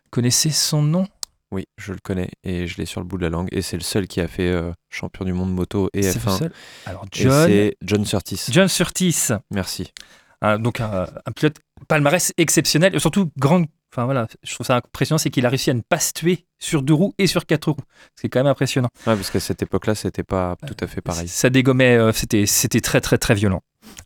Connaissez 0.09 0.51
son 0.51 0.81
nom? 0.81 1.05
Oui, 1.53 1.65
je 1.77 1.93
le 1.93 1.99
connais 2.03 2.29
et 2.43 2.65
je 2.67 2.77
l'ai 2.77 2.85
sur 2.85 2.99
le 2.99 3.05
bout 3.05 3.17
de 3.17 3.23
la 3.23 3.29
langue. 3.29 3.47
Et 3.51 3.61
c'est 3.61 3.77
le 3.77 3.83
seul 3.83 4.07
qui 4.07 4.19
a 4.21 4.27
fait 4.27 4.49
euh, 4.49 4.71
champion 4.89 5.23
du 5.23 5.33
monde 5.33 5.53
moto 5.53 5.89
et 5.93 6.01
C'est 6.01 6.15
le 6.15 6.31
F1. 6.31 6.37
seul 6.39 6.51
Alors 6.87 7.05
John, 7.11 7.47
c'est 7.47 7.77
John 7.83 8.05
Surtees. 8.05 8.45
John 8.49 8.67
Surtees, 8.67 9.29
Merci. 9.51 9.93
un- 10.41 10.57
donc 10.57 10.81
un, 10.81 11.07
un 11.25 11.31
pilote 11.31 11.57
palmarès 11.87 12.33
exceptionnel, 12.37 12.95
et 12.95 12.99
surtout 12.99 13.29
grande. 13.37 13.67
Enfin 13.93 14.05
voilà, 14.05 14.27
je 14.41 14.51
trouve 14.55 14.65
ça 14.65 14.77
impressionnant, 14.77 15.19
c'est 15.19 15.29
qu'il 15.29 15.45
a 15.45 15.49
réussi 15.49 15.69
à 15.69 15.75
ne 15.75 15.81
pas 15.81 15.99
se 15.99 16.13
tuer 16.13 16.45
sur 16.57 16.81
deux 16.81 16.95
roues 16.95 17.13
et 17.19 17.27
sur 17.27 17.45
quatre 17.45 17.69
roues. 17.71 17.77
C'est 18.15 18.27
quand 18.27 18.39
même 18.39 18.47
impressionnant. 18.47 18.89
Ouais, 19.05 19.15
parce 19.15 19.29
qu'à 19.29 19.39
cette 19.39 19.61
époque-là, 19.61 19.93
c'était 19.93 20.23
pas 20.23 20.55
tout 20.65 20.75
à 20.79 20.87
fait 20.87 21.01
pareil. 21.01 21.27
Ça 21.27 21.51
dégommait, 21.51 21.95
euh, 21.95 22.11
c'était, 22.11 22.47
c'était 22.47 22.81
très 22.81 23.01
très 23.01 23.19
très 23.19 23.35
violent. 23.35 23.61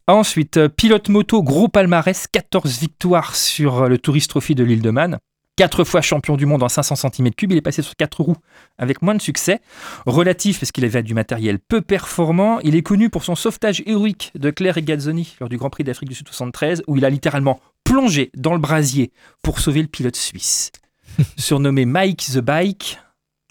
Ensuite, 0.07 0.57
euh, 0.57 0.67
pilote 0.67 1.07
moto, 1.07 1.41
gros 1.41 1.69
palmarès, 1.69 2.27
14 2.27 2.79
victoires 2.79 3.35
sur 3.37 3.87
le 3.87 3.97
Tourist 3.97 4.29
Trophy 4.29 4.55
de 4.55 4.65
l'île 4.65 4.81
de 4.81 4.89
Man. 4.89 5.19
4 5.57 5.83
fois 5.83 6.01
champion 6.01 6.37
du 6.37 6.45
monde 6.45 6.63
en 6.63 6.69
500 6.69 6.95
cm3, 6.95 7.47
il 7.49 7.57
est 7.57 7.61
passé 7.61 7.81
sur 7.81 7.95
4 7.95 8.23
roues 8.23 8.37
avec 8.77 9.01
moins 9.01 9.15
de 9.15 9.21
succès. 9.21 9.59
Relatif 10.05 10.59
parce 10.59 10.71
qu'il 10.71 10.85
avait 10.85 11.03
du 11.03 11.13
matériel 11.13 11.59
peu 11.59 11.81
performant, 11.81 12.59
il 12.59 12.75
est 12.75 12.83
connu 12.83 13.09
pour 13.09 13.23
son 13.23 13.35
sauvetage 13.35 13.83
héroïque 13.85 14.31
de 14.35 14.51
Claire 14.51 14.77
et 14.77 14.83
Gazzoni 14.83 15.35
lors 15.39 15.49
du 15.49 15.57
Grand 15.57 15.69
Prix 15.69 15.83
d'Afrique 15.83 16.09
du 16.09 16.15
Sud 16.15 16.27
73 16.27 16.83
où 16.87 16.95
il 16.95 17.03
a 17.03 17.09
littéralement 17.09 17.59
plongé 17.83 18.31
dans 18.35 18.53
le 18.53 18.59
brasier 18.59 19.11
pour 19.41 19.59
sauver 19.59 19.81
le 19.81 19.87
pilote 19.87 20.15
suisse. 20.15 20.71
Surnommé 21.37 21.85
Mike 21.85 22.27
the 22.33 22.39
Bike, 22.39 22.99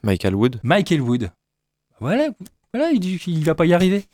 Michael 0.04 0.36
Wood. 0.36 0.60
Michael 0.62 1.00
Wood. 1.00 1.30
Voilà, 1.98 2.28
voilà 2.74 2.90
il 2.92 3.00
dit 3.00 3.18
qu'il 3.18 3.42
va 3.44 3.54
pas 3.54 3.66
y 3.66 3.74
arriver. 3.74 4.04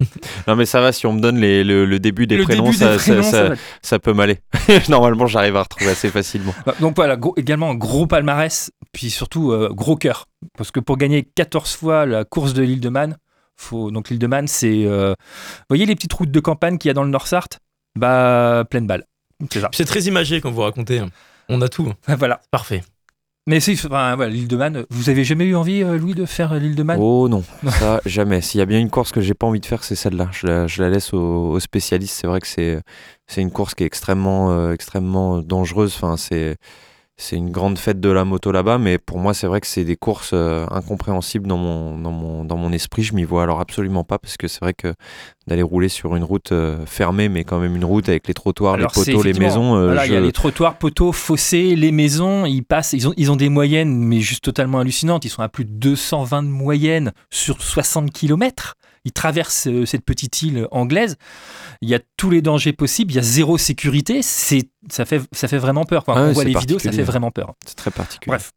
Non, 0.46 0.56
mais 0.56 0.64
ça 0.64 0.80
va, 0.80 0.92
si 0.92 1.06
on 1.06 1.12
me 1.12 1.20
donne 1.20 1.38
les- 1.38 1.62
le, 1.62 1.84
le 1.84 1.98
début 1.98 2.26
des 2.26 2.36
le 2.38 2.44
prénoms, 2.44 2.64
début 2.64 2.76
ça, 2.76 2.92
des 2.92 2.98
ça- 2.98 3.04
prénoms, 3.12 3.22
ça- 3.22 3.30
ça 3.30 3.48
va. 3.50 3.54
ça 3.82 3.98
peut 3.98 4.12
m'aller. 4.14 4.38
Normalement, 4.88 5.26
j'arrive 5.26 5.56
à 5.56 5.62
retrouver 5.62 5.90
assez 5.90 6.08
facilement. 6.08 6.54
Bah, 6.64 6.74
Donc 6.80 6.96
voilà, 6.96 7.16
gros- 7.16 7.34
également 7.36 7.70
un 7.70 7.74
gros 7.74 8.06
palmarès, 8.06 8.70
puis 8.92 9.10
surtout 9.10 9.52
euh, 9.52 9.68
gros 9.72 9.96
cœur. 9.96 10.24
Parce 10.56 10.70
que 10.70 10.80
pour 10.80 10.96
gagner 10.96 11.22
14 11.34 11.74
fois 11.76 12.06
la 12.06 12.24
course 12.24 12.54
de 12.54 12.62
l'île 12.62 12.80
de 12.80 12.88
Man, 12.88 13.16
faut, 13.56 13.90
donc 13.90 14.08
l'île 14.08 14.18
de 14.20 14.26
Man, 14.26 14.46
c'est. 14.48 14.84
euh, 14.86 15.10
vous 15.18 15.64
voyez 15.68 15.84
les 15.84 15.94
petites 15.94 16.12
routes 16.14 16.30
de 16.30 16.40
campagne 16.40 16.78
qu'il 16.78 16.88
y 16.88 16.90
a 16.90 16.94
dans 16.94 17.04
le 17.04 17.10
Nord-Sarthe 17.10 17.58
Bah, 17.98 18.64
pleine 18.70 18.86
balle. 18.86 19.04
C'est 19.52 19.60
ça. 19.60 19.68
C'est 19.72 19.84
très 19.84 20.02
imagé 20.02 20.40
quand 20.40 20.50
vous 20.50 20.62
racontez. 20.62 21.02
On 21.50 21.60
a 21.60 21.68
tout. 21.68 21.92
voilà. 22.08 22.40
Parfait. 22.50 22.82
Mais 23.48 23.60
voilà, 23.88 24.28
l'île 24.28 24.46
de 24.46 24.56
Man, 24.58 24.84
vous 24.90 25.08
avez 25.08 25.24
jamais 25.24 25.46
eu 25.46 25.56
envie, 25.56 25.82
euh, 25.82 25.96
Louis, 25.96 26.12
de 26.12 26.26
faire 26.26 26.52
euh, 26.52 26.58
l'île 26.58 26.74
de 26.74 26.82
Man? 26.82 26.98
Oh 27.00 27.30
non, 27.30 27.42
ça 27.70 28.02
jamais. 28.06 28.42
S'il 28.42 28.58
y 28.58 28.62
a 28.62 28.66
bien 28.66 28.78
une 28.78 28.90
course 28.90 29.10
que 29.10 29.22
j'ai 29.22 29.32
pas 29.32 29.46
envie 29.46 29.58
de 29.58 29.64
faire, 29.64 29.84
c'est 29.84 29.94
celle-là. 29.94 30.28
Je 30.32 30.82
la, 30.82 30.90
laisse 30.90 31.14
aux, 31.14 31.58
spécialistes. 31.58 32.14
C'est 32.20 32.26
vrai 32.26 32.40
que 32.40 32.46
c'est 32.46 32.82
c'est 33.26 33.40
une 33.40 33.50
course 33.50 33.74
qui 33.74 33.84
est 33.84 33.86
extrêmement 33.86 34.52
euh, 34.52 34.74
extrêmement 34.74 35.38
dangereuse. 35.38 35.94
Enfin, 35.96 36.18
c'est 36.18 36.56
c'est 37.20 37.36
une 37.36 37.50
grande 37.50 37.78
fête 37.78 37.98
de 38.00 38.08
la 38.10 38.24
moto 38.24 38.52
là-bas, 38.52 38.78
mais 38.78 38.96
pour 38.96 39.18
moi, 39.18 39.34
c'est 39.34 39.48
vrai 39.48 39.60
que 39.60 39.66
c'est 39.66 39.82
des 39.84 39.96
courses 39.96 40.30
euh, 40.32 40.64
incompréhensibles 40.70 41.48
dans 41.48 41.56
mon 41.58 41.98
dans 41.98 42.12
mon 42.12 42.44
dans 42.44 42.56
mon 42.56 42.72
esprit. 42.72 43.02
Je 43.02 43.12
m'y 43.14 43.24
vois 43.24 43.42
alors 43.42 43.60
absolument 43.60 44.04
pas 44.04 44.18
parce 44.18 44.36
que 44.36 44.46
c'est 44.46 44.60
vrai 44.60 44.72
que 44.72 44.94
d'aller 45.48 45.62
rouler 45.62 45.88
sur 45.88 46.14
une 46.14 46.22
route 46.22 46.52
euh, 46.52 46.86
fermée, 46.86 47.28
mais 47.28 47.42
quand 47.42 47.58
même 47.58 47.74
une 47.74 47.84
route 47.84 48.08
avec 48.08 48.28
les 48.28 48.34
trottoirs, 48.34 48.74
Alors, 48.74 48.92
les 48.96 49.04
poteaux, 49.04 49.22
les 49.24 49.32
maisons. 49.32 49.76
euh, 49.76 49.86
Voilà, 49.86 50.06
il 50.06 50.12
y 50.12 50.16
a 50.16 50.20
les 50.20 50.30
trottoirs, 50.32 50.76
poteaux, 50.78 51.10
fossés, 51.12 51.74
les 51.74 51.90
maisons, 51.90 52.44
ils 52.46 52.62
passent, 52.62 52.92
ils 52.92 53.08
ont, 53.08 53.14
ils 53.16 53.32
ont 53.32 53.36
des 53.36 53.48
moyennes, 53.48 53.96
mais 53.96 54.20
juste 54.20 54.44
totalement 54.44 54.78
hallucinantes. 54.78 55.24
Ils 55.24 55.30
sont 55.30 55.42
à 55.42 55.48
plus 55.48 55.64
de 55.64 55.70
220 55.72 56.42
de 56.44 56.48
moyenne 56.48 57.12
sur 57.30 57.60
60 57.62 58.12
km. 58.12 58.74
Ils 59.04 59.12
traversent 59.12 59.68
euh, 59.68 59.86
cette 59.86 60.04
petite 60.04 60.42
île 60.42 60.66
anglaise. 60.70 61.16
Il 61.80 61.88
y 61.88 61.94
a 61.94 62.00
tous 62.16 62.30
les 62.30 62.42
dangers 62.42 62.72
possibles. 62.72 63.12
Il 63.12 63.16
y 63.16 63.18
a 63.18 63.22
zéro 63.22 63.58
sécurité. 63.58 64.22
C'est, 64.22 64.70
ça 64.90 65.04
fait, 65.04 65.22
ça 65.32 65.48
fait 65.48 65.58
vraiment 65.58 65.84
peur. 65.84 66.04
Quand 66.04 66.14
Ah 66.14 66.22
on 66.22 66.26
ouais, 66.28 66.32
voit 66.32 66.44
les 66.44 66.54
vidéos, 66.54 66.78
ça 66.78 66.92
fait 66.92 67.02
vraiment 67.02 67.30
peur. 67.30 67.54
C'est 67.66 67.76
très 67.76 67.90
particulier. 67.90 68.32
Bref. 68.32 68.52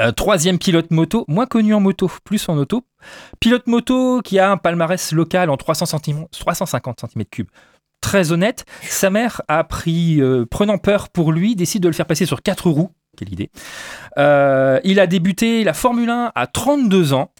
Euh, 0.00 0.10
troisième 0.10 0.58
pilote 0.58 0.90
moto, 0.90 1.24
moins 1.28 1.46
connu 1.46 1.72
en 1.72 1.80
moto, 1.80 2.10
plus 2.24 2.48
en 2.48 2.56
auto. 2.58 2.84
Pilote 3.38 3.68
moto 3.68 4.22
qui 4.22 4.40
a 4.40 4.50
un 4.50 4.56
palmarès 4.56 5.12
local 5.12 5.50
en 5.50 5.56
300 5.56 5.86
cm, 5.86 6.26
350 6.32 7.04
cm3. 7.04 7.46
Très 8.00 8.32
honnête, 8.32 8.64
sa 8.82 9.08
mère 9.08 9.40
a 9.48 9.64
pris, 9.64 10.20
euh, 10.20 10.44
prenant 10.44 10.78
peur 10.78 11.08
pour 11.08 11.32
lui, 11.32 11.54
décide 11.56 11.82
de 11.82 11.88
le 11.88 11.94
faire 11.94 12.06
passer 12.06 12.26
sur 12.26 12.42
quatre 12.42 12.68
roues. 12.68 12.90
Quelle 13.16 13.32
idée. 13.32 13.50
Euh, 14.18 14.80
il 14.84 15.00
a 15.00 15.06
débuté 15.06 15.64
la 15.64 15.72
Formule 15.74 16.10
1 16.10 16.32
à 16.34 16.46
32 16.46 17.12
ans. 17.12 17.30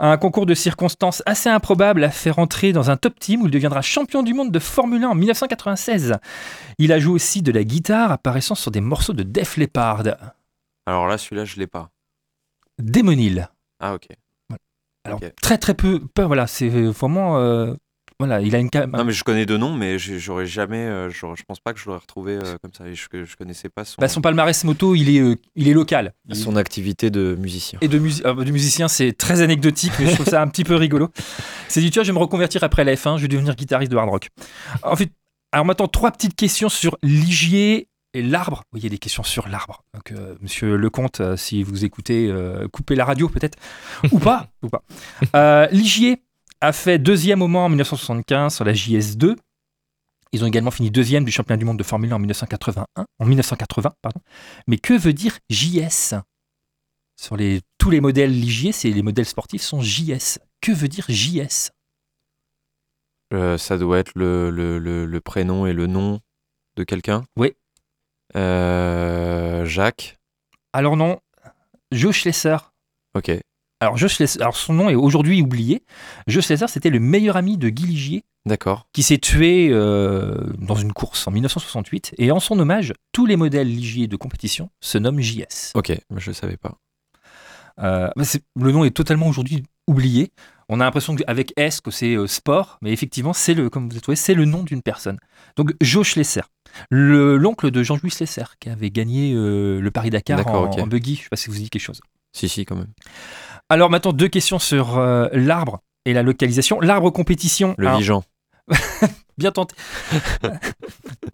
Un 0.00 0.16
concours 0.16 0.46
de 0.46 0.54
circonstances 0.54 1.22
assez 1.26 1.48
improbable 1.48 2.04
a 2.04 2.10
fait 2.10 2.30
rentrer 2.30 2.72
dans 2.72 2.90
un 2.90 2.96
top 2.96 3.18
team 3.18 3.42
où 3.42 3.46
il 3.46 3.50
deviendra 3.50 3.82
champion 3.82 4.22
du 4.22 4.34
monde 4.34 4.52
de 4.52 4.58
Formule 4.58 5.04
1 5.04 5.08
en 5.08 5.14
1996. 5.14 6.14
Il 6.78 6.92
a 6.92 6.98
joué 6.98 7.14
aussi 7.14 7.42
de 7.42 7.52
la 7.52 7.64
guitare, 7.64 8.12
apparaissant 8.12 8.54
sur 8.54 8.70
des 8.70 8.80
morceaux 8.80 9.12
de 9.12 9.22
Def 9.22 9.56
Leppard. 9.56 10.04
Alors 10.86 11.06
là, 11.06 11.18
celui-là, 11.18 11.44
je 11.44 11.56
l'ai 11.56 11.66
pas. 11.66 11.90
Démonil. 12.78 13.48
Ah 13.80 13.94
ok. 13.94 14.08
Alors 15.04 15.20
très 15.40 15.56
très 15.58 15.74
peu, 15.74 16.00
peu, 16.14 16.22
voilà, 16.22 16.46
c'est 16.46 16.68
vraiment, 16.68 17.38
euh, 17.38 17.74
voilà, 18.18 18.40
il 18.40 18.54
a 18.54 18.58
une 18.58 18.70
ca- 18.72 18.86
Non, 18.86 19.04
mais 19.04 19.12
je 19.12 19.22
connais 19.24 19.44
deux 19.46 19.58
noms, 19.58 19.74
mais 19.74 19.98
j'aurais 19.98 20.46
jamais. 20.46 20.78
euh, 20.78 21.10
je 21.10 21.42
pense 21.46 21.60
pas 21.60 21.72
que 21.74 21.78
je 21.80 21.86
l'aurais 21.86 21.98
retrouvé 21.98 22.34
euh, 22.34 22.56
comme 22.62 22.72
ça. 22.72 22.86
Et 22.88 22.94
je, 22.94 23.06
je 23.24 23.36
connaissais 23.36 23.68
pas 23.68 23.84
son, 23.84 23.96
bah, 24.00 24.08
son 24.08 24.20
palmarès 24.22 24.64
moto, 24.64 24.94
il 24.94 25.14
est, 25.14 25.20
euh, 25.20 25.36
il 25.54 25.68
est 25.68 25.74
local. 25.74 26.14
Il- 26.28 26.36
son 26.36 26.56
activité 26.56 27.10
de 27.10 27.36
musicien. 27.38 27.78
Et 27.82 27.88
de, 27.88 27.98
musi- 27.98 28.22
euh, 28.24 28.32
de 28.44 28.50
musicien, 28.50 28.88
c'est 28.88 29.12
très 29.12 29.42
anecdotique, 29.42 29.92
mais 29.98 30.06
je 30.06 30.14
trouve 30.14 30.26
ça 30.28 30.40
un 30.40 30.48
petit 30.48 30.64
peu 30.64 30.76
rigolo. 30.76 31.10
C'est 31.68 31.80
dit, 31.80 31.90
tu 31.90 31.98
vois, 31.98 32.04
je 32.04 32.08
vais 32.12 32.14
me 32.14 32.20
reconvertir 32.22 32.64
après 32.64 32.84
la 32.84 32.94
F1, 32.94 33.16
je 33.18 33.22
vais 33.22 33.28
devenir 33.28 33.54
guitariste 33.54 33.92
de 33.92 33.96
hard 33.96 34.08
rock. 34.08 34.28
En 34.82 34.96
fait, 34.96 35.10
alors 35.52 35.66
maintenant, 35.66 35.88
trois 35.88 36.10
petites 36.10 36.34
questions 36.36 36.68
sur 36.68 36.96
Ligier 37.02 37.88
et 38.14 38.22
l'arbre. 38.22 38.62
Oui, 38.72 38.80
il 38.80 38.84
y 38.84 38.86
a 38.86 38.90
des 38.90 38.98
questions 38.98 39.22
sur 39.24 39.46
l'arbre. 39.48 39.82
Donc, 39.92 40.12
euh, 40.12 40.34
monsieur 40.40 40.76
Lecomte, 40.76 41.20
euh, 41.20 41.36
si 41.36 41.62
vous 41.62 41.84
écoutez, 41.84 42.28
euh, 42.30 42.66
coupez 42.68 42.94
la 42.94 43.04
radio 43.04 43.28
peut-être. 43.28 43.58
ou 44.10 44.18
pas. 44.18 44.48
ou 44.62 44.68
pas. 44.70 44.82
Euh, 45.34 45.66
Ligier 45.70 46.22
a 46.66 46.72
fait 46.72 46.98
deuxième 46.98 47.42
au 47.42 47.48
Mans 47.48 47.66
en 47.66 47.68
1975 47.68 48.54
sur 48.54 48.64
la 48.64 48.72
JS2. 48.72 49.36
Ils 50.32 50.42
ont 50.42 50.46
également 50.48 50.72
fini 50.72 50.90
deuxième 50.90 51.24
du 51.24 51.30
championnat 51.30 51.56
du 51.56 51.64
monde 51.64 51.78
de 51.78 51.84
Formule 51.84 52.12
1 52.12 52.16
en 52.16 52.18
1981, 52.18 53.06
en 53.18 53.24
1980, 53.24 53.94
pardon. 54.02 54.20
Mais 54.66 54.76
que 54.76 54.94
veut 54.94 55.12
dire 55.12 55.38
JS 55.48 56.14
sur 57.16 57.36
les, 57.36 57.62
tous 57.78 57.90
les 57.90 58.00
modèles 58.00 58.32
Ligier, 58.32 58.72
c'est 58.72 58.90
les 58.90 59.02
modèles 59.02 59.26
sportifs 59.26 59.62
sont 59.62 59.80
JS. 59.80 60.38
Que 60.60 60.72
veut 60.72 60.88
dire 60.88 61.06
JS 61.08 61.70
Euh, 63.32 63.56
ça 63.56 63.78
doit 63.78 63.98
être 63.98 64.12
le, 64.16 64.50
le, 64.50 64.78
le, 64.78 65.06
le 65.06 65.20
prénom 65.20 65.66
et 65.66 65.72
le 65.72 65.86
nom 65.86 66.20
de 66.76 66.84
quelqu'un? 66.84 67.24
Oui. 67.36 67.52
Euh, 68.34 69.64
Jacques? 69.64 70.18
Alors 70.72 70.96
non, 70.96 71.20
Joe 71.92 72.14
Schlesser. 72.14 72.56
Ok. 73.14 73.30
Alors, 73.80 73.96
alors 74.40 74.56
son 74.56 74.72
nom 74.74 74.88
est 74.88 74.94
aujourd'hui 74.94 75.42
oublié. 75.42 75.82
Joe 76.26 76.44
Schlesser, 76.44 76.66
c'était 76.68 76.90
le 76.90 76.98
meilleur 77.00 77.36
ami 77.36 77.58
de 77.58 77.68
Guy 77.68 77.86
Ligier, 77.86 78.24
D'accord. 78.46 78.86
qui 78.92 79.02
s'est 79.02 79.18
tué 79.18 79.68
euh, 79.70 80.34
dans 80.58 80.76
une 80.76 80.92
course 80.92 81.26
en 81.28 81.30
1968. 81.30 82.14
Et 82.18 82.30
en 82.30 82.40
son 82.40 82.58
hommage, 82.58 82.94
tous 83.12 83.26
les 83.26 83.36
modèles 83.36 83.68
Ligier 83.68 84.06
de 84.06 84.16
compétition 84.16 84.70
se 84.80 84.96
nomment 84.98 85.20
JS. 85.20 85.72
Ok. 85.74 85.92
Je 86.16 86.32
savais 86.32 86.56
pas. 86.56 86.78
Euh, 87.80 88.08
c'est- 88.22 88.42
le 88.58 88.72
nom 88.72 88.84
est 88.84 88.90
totalement 88.96 89.26
aujourd'hui 89.28 89.62
oublié. 89.86 90.32
On 90.70 90.80
a 90.80 90.84
l'impression 90.84 91.14
qu'avec 91.14 91.52
S 91.56 91.80
que 91.82 91.90
c'est 91.90 92.16
euh, 92.16 92.26
sport, 92.26 92.78
mais 92.80 92.92
effectivement, 92.92 93.32
c'est 93.34 93.52
le, 93.54 93.68
comme 93.68 93.84
vous 93.88 93.92
avez 93.92 94.00
trouvé, 94.00 94.16
c'est 94.16 94.34
le 94.34 94.46
nom 94.46 94.62
d'une 94.62 94.80
personne. 94.82 95.18
Donc 95.56 95.74
Joe 95.82 96.04
Schlesser, 96.06 96.40
le- 96.90 97.36
l'oncle 97.36 97.70
de 97.70 97.82
Jean-Louis 97.82 98.10
Schlesser, 98.10 98.44
qui 98.58 98.70
avait 98.70 98.90
gagné 98.90 99.32
euh, 99.34 99.80
le 99.80 99.90
Paris-Dakar 99.90 100.38
D'accord, 100.38 100.62
en, 100.68 100.72
ok. 100.72 100.78
en 100.80 100.86
buggy. 100.86 101.14
Je 101.16 101.20
ne 101.20 101.22
sais 101.24 101.28
pas 101.28 101.36
si 101.36 101.50
vous 101.50 101.56
dites 101.56 101.70
quelque 101.70 101.82
chose. 101.82 102.00
Si, 102.32 102.48
si, 102.48 102.64
quand 102.64 102.74
même. 102.76 102.92
Alors 103.68 103.90
maintenant, 103.90 104.12
deux 104.12 104.28
questions 104.28 104.58
sur 104.58 104.98
euh, 104.98 105.28
l'arbre 105.32 105.80
et 106.04 106.12
la 106.12 106.22
localisation. 106.22 106.80
L'arbre 106.80 107.10
compétition. 107.10 107.74
Le 107.78 107.88
alors, 107.88 107.98
Vigeant. 107.98 108.24
Bien 109.38 109.52
tenté. 109.52 109.74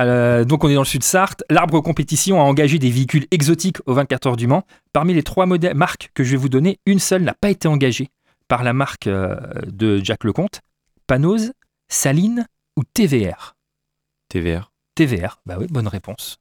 Euh, 0.00 0.44
donc 0.44 0.64
on 0.64 0.68
est 0.70 0.74
dans 0.74 0.80
le 0.80 0.86
sud 0.86 1.04
Sarthe. 1.04 1.44
L'arbre 1.50 1.80
compétition 1.80 2.40
a 2.40 2.44
engagé 2.44 2.78
des 2.78 2.90
véhicules 2.90 3.26
exotiques 3.30 3.76
au 3.86 3.92
24 3.92 4.26
heures 4.26 4.36
du 4.36 4.46
Mans. 4.46 4.64
Parmi 4.92 5.12
les 5.12 5.22
trois 5.22 5.46
marques 5.46 6.10
que 6.14 6.24
je 6.24 6.30
vais 6.30 6.38
vous 6.38 6.48
donner, 6.48 6.80
une 6.86 6.98
seule 6.98 7.22
n'a 7.22 7.34
pas 7.34 7.50
été 7.50 7.68
engagée 7.68 8.08
par 8.48 8.64
la 8.64 8.72
marque 8.72 9.06
euh, 9.06 9.36
de 9.66 10.00
Jack 10.02 10.24
Lecomte. 10.24 10.62
Panose, 11.06 11.52
Saline 11.88 12.46
ou 12.76 12.82
TVR 12.84 13.54
TVR. 14.28 14.72
TVR, 14.94 15.40
bah 15.44 15.56
oui, 15.60 15.66
bonne 15.68 15.88
réponse. 15.88 16.38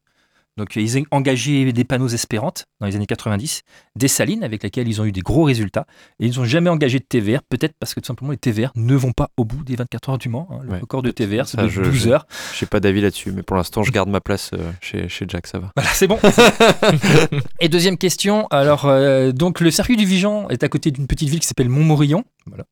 Donc 0.61 0.75
ils 0.75 0.95
ont 0.99 1.03
engagé 1.09 1.73
des 1.73 1.83
panneaux 1.83 2.07
espérantes 2.07 2.65
dans 2.79 2.85
les 2.85 2.95
années 2.95 3.07
90, 3.07 3.61
des 3.95 4.07
salines 4.07 4.43
avec 4.43 4.61
lesquelles 4.61 4.87
ils 4.87 5.01
ont 5.01 5.05
eu 5.05 5.11
des 5.11 5.21
gros 5.21 5.41
résultats, 5.43 5.87
et 6.19 6.27
ils 6.27 6.37
n'ont 6.37 6.45
jamais 6.45 6.69
engagé 6.69 6.99
de 6.99 7.03
TVR, 7.03 7.41
peut-être 7.49 7.73
parce 7.79 7.95
que 7.95 7.99
tout 7.99 8.05
simplement 8.05 8.29
les 8.29 8.37
TVR 8.37 8.71
ne 8.75 8.93
vont 8.95 9.11
pas 9.11 9.31
au 9.37 9.43
bout 9.43 9.63
des 9.63 9.75
24 9.75 10.09
heures 10.09 10.17
du 10.19 10.29
Mans. 10.29 10.47
hein. 10.51 10.59
Le 10.63 10.69
Ouais. 10.73 10.79
record 10.79 11.01
de 11.01 11.09
TVR, 11.09 11.47
c'est 11.47 11.57
Ça, 11.57 11.63
de 11.63 11.67
je- 11.67 11.81
12 11.81 11.95
je- 11.95 12.09
heures. 12.09 12.27
J'ai 12.59 12.67
pas 12.67 12.79
d'avis 12.79 13.01
là-dessus, 13.01 13.31
mais 13.31 13.41
pour 13.41 13.57
l'instant, 13.57 13.81
je 13.81 13.91
garde 13.91 14.07
ma 14.09 14.21
place 14.21 14.51
euh, 14.53 14.71
chez, 14.81 15.09
chez 15.09 15.25
Jack, 15.27 15.47
ça 15.47 15.57
va. 15.57 15.71
Voilà, 15.75 15.89
c'est 15.93 16.07
bon. 16.07 16.19
et 17.59 17.69
deuxième 17.69 17.97
question, 17.97 18.45
alors 18.51 18.85
euh, 18.85 19.31
donc 19.31 19.59
le 19.61 19.71
circuit 19.71 19.97
du 19.97 20.05
Vigeant 20.05 20.47
est 20.49 20.63
à 20.63 20.69
côté 20.69 20.91
d'une 20.91 21.07
petite 21.07 21.29
ville 21.29 21.39
qui 21.39 21.47
s'appelle 21.47 21.69
Montmorillon. 21.69 22.23
Voilà, 22.45 22.65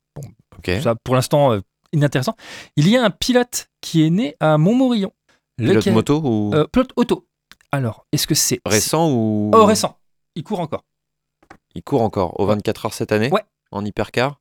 Ok. 0.60 0.72
ça 0.84 0.93
pour 1.03 1.15
l'instant 1.15 1.53
euh, 1.53 1.60
inintéressant. 1.91 2.36
Il 2.75 2.88
y 2.88 2.98
a 2.98 3.03
un 3.03 3.10
pilote 3.10 3.67
qui 3.81 4.03
est 4.05 4.10
né 4.12 4.36
à 4.39 4.58
Montmorillon. 4.60 5.12
Pilote 5.58 5.75
Lequel- 5.77 5.93
moto 5.93 6.22
ou 6.24 6.51
Euh, 6.53 6.65
pilote 6.72 6.91
auto. 6.96 7.25
Alors, 7.72 8.06
est-ce 8.12 8.28
que 8.28 8.36
c'est 8.36 8.60
récent 8.66 9.12
ou. 9.12 9.52
Oh, 9.54 9.66
récent. 9.66 9.98
Il 10.36 10.44
court 10.44 10.60
encore. 10.60 10.84
Il 11.76 11.84
court 11.84 12.02
encore 12.02 12.40
au 12.40 12.46
24 12.46 12.86
heures 12.88 12.94
cette 12.94 13.12
année 13.12 13.30
Ouais. 13.32 13.44
En 13.72 13.86
hypercar? 13.86 14.40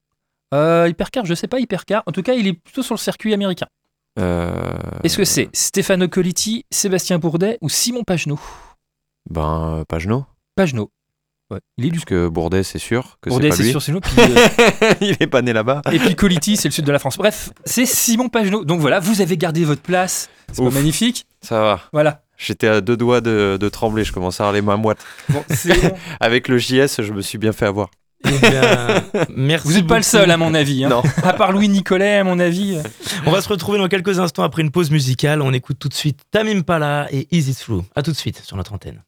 Euh, 0.55 0.89
hypercar, 0.89 1.27
je 1.27 1.35
sais 1.35 1.47
pas 1.47 1.59
hypercar. 1.61 2.03
En 2.07 2.13
tout 2.13 2.23
cas, 2.23 2.33
il 2.35 2.47
est 2.47 2.55
plutôt 2.55 2.83
sur 2.83 2.95
le 2.95 2.99
circuit 2.99 3.35
américain. 3.35 3.67
Euh, 4.19 4.79
Est-ce 5.05 5.19
que 5.19 5.25
c'est 5.25 5.51
Stefano 5.53 6.09
Coliti, 6.09 6.65
Sébastien 6.71 7.19
Bourdet 7.19 7.59
ou 7.61 7.69
Simon 7.69 8.03
Pagenaud 8.03 8.41
Ben, 9.31 9.79
euh, 9.81 9.85
Pagenaud. 9.85 10.25
Pagenaud. 10.57 10.91
Ouais, 11.51 11.61
il 11.79 11.87
est 11.87 11.91
du 11.91 11.99
Parce 11.99 12.05
que 12.07 12.29
Bourdet, 12.29 12.63
c'est 12.63 12.79
sûr 12.79 13.19
que 13.21 13.31
Bourdet, 13.31 13.51
c'est 13.53 13.71
sûr, 13.71 13.81
c'est 13.81 13.93
nous. 13.93 14.01
Puis, 14.01 14.13
euh, 14.21 14.95
il 15.01 15.17
est 15.21 15.27
pas 15.27 15.41
né 15.43 15.53
là-bas. 15.53 15.83
et 15.93 15.99
puis 15.99 16.15
Coliti, 16.17 16.57
c'est 16.57 16.69
le 16.69 16.73
sud 16.73 16.85
de 16.85 16.93
la 16.93 16.99
France. 16.99 17.17
Bref, 17.17 17.51
c'est 17.65 17.87
Simon 17.87 18.29
Pagenaud. 18.29 18.65
Donc 18.65 18.81
voilà, 18.81 19.01
vous 19.01 19.21
avez 19.21 19.37
gardé 19.37 19.65
votre 19.65 19.83
place. 19.83 20.29
C'est 20.53 20.63
magnifique. 20.63 21.27
Ça 21.43 21.61
va. 21.61 21.81
Voilà. 21.93 22.23
J'étais 22.39 22.69
à 22.69 22.81
deux 22.81 22.97
doigts 22.97 23.21
de, 23.21 23.59
de 23.61 23.69
trembler, 23.69 24.05
je 24.05 24.13
commençais 24.13 24.43
à. 24.43 24.53
Bon, 25.29 25.45
c'est 25.51 25.81
bon. 25.83 25.97
Avec 26.21 26.49
le 26.49 26.57
JS, 26.57 27.03
je 27.03 27.13
me 27.13 27.21
suis 27.21 27.37
bien 27.37 27.53
fait 27.53 27.67
avoir. 27.67 27.91
Eh 28.25 28.31
bien, 28.39 29.05
merci. 29.37 29.67
Vous 29.69 29.75
n'êtes 29.75 29.87
pas 29.87 29.97
le 29.97 30.03
seul, 30.03 30.31
à 30.31 30.37
mon 30.37 30.55
avis. 30.55 30.85
hein. 30.85 30.89
Non. 30.89 31.03
À 31.23 31.33
part 31.33 31.53
Louis 31.53 31.69
Nicolet, 31.69 32.19
à 32.19 32.25
mon 32.25 32.39
avis. 32.39 32.79
On 33.27 33.31
va 33.31 33.41
se 33.41 33.49
retrouver 33.49 33.79
dans 33.79 33.89
quelques 33.89 34.19
instants 34.19 34.43
après 34.45 34.63
une 34.63 34.71
pause 34.71 34.91
musicale. 34.91 35.43
On 35.43 35.53
écoute 35.53 35.79
tout 35.79 35.89
de 35.89 35.95
suite 35.95 36.21
Tamim 36.31 36.63
Pala 36.63 37.09
et 37.11 37.27
Easy 37.33 37.55
Through. 37.55 37.85
À 37.95 38.03
tout 38.03 38.13
de 38.13 38.17
suite 38.17 38.41
sur 38.45 38.57
notre 38.57 38.73
antenne. 38.73 39.03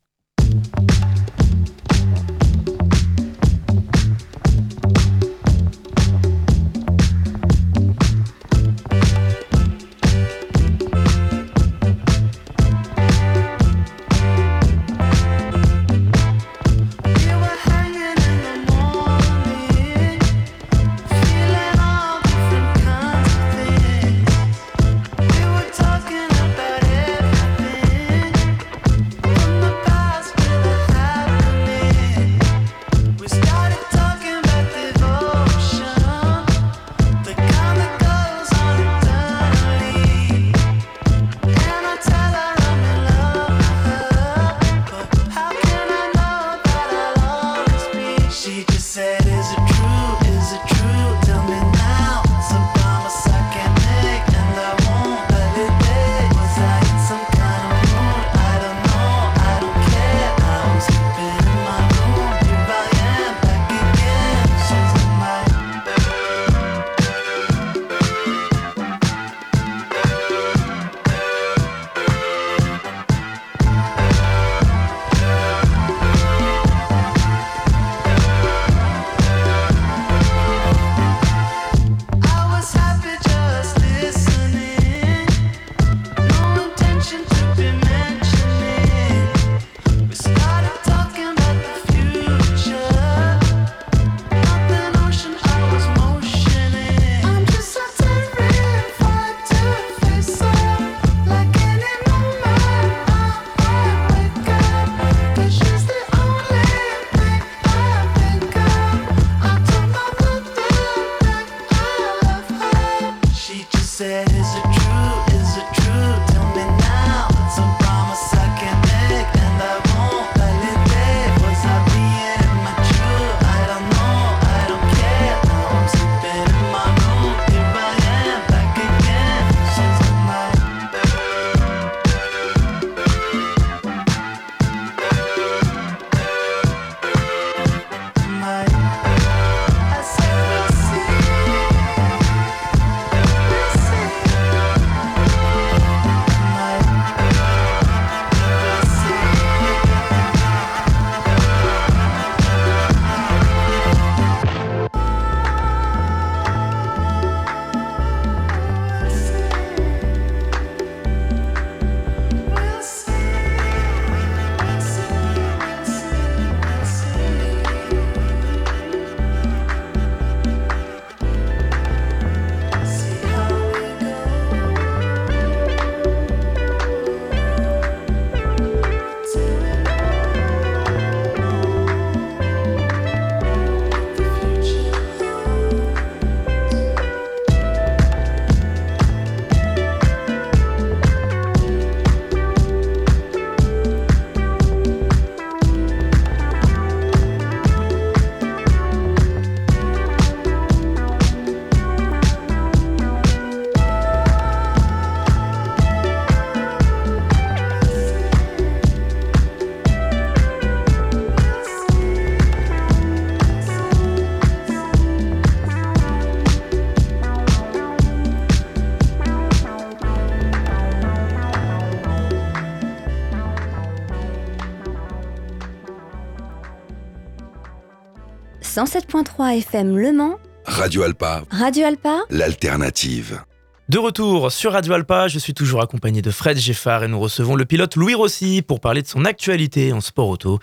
107.3 228.85 229.59
FM 229.59 229.99
Le 229.99 230.11
Mans, 230.11 230.39
Radio 230.65 231.03
Alpa, 231.03 231.43
Radio 231.51 231.85
Alpa, 231.85 232.21
l'alternative. 232.31 233.43
De 233.91 233.99
retour 233.99 234.51
sur 234.51 234.73
Radio 234.73 234.95
Alpa, 234.95 235.29
je 235.29 235.39
suis 235.39 235.53
toujours 235.53 235.83
accompagné 235.83 236.23
de 236.23 236.31
Fred 236.31 236.57
Geffard 236.57 237.05
et 237.05 237.09
nous 237.09 237.21
recevons 237.21 237.57
le 237.57 237.67
pilote 237.67 237.97
Louis 237.97 238.15
Rossi 238.15 238.63
pour 238.63 238.81
parler 238.81 239.03
de 239.03 239.07
son 239.07 239.27
actualité 239.27 239.93
en 239.93 240.01
sport 240.01 240.29
auto. 240.29 240.61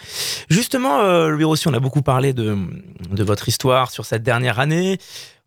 Justement, 0.50 1.02
euh, 1.02 1.28
Louis 1.28 1.44
Rossi, 1.44 1.68
on 1.68 1.76
a 1.76 1.80
beaucoup 1.80 2.02
parlé 2.02 2.34
de, 2.34 2.58
de 3.12 3.24
votre 3.24 3.50
histoire 3.50 3.92
sur 3.92 4.04
cette 4.04 4.24
dernière 4.24 4.60
année. 4.60 4.98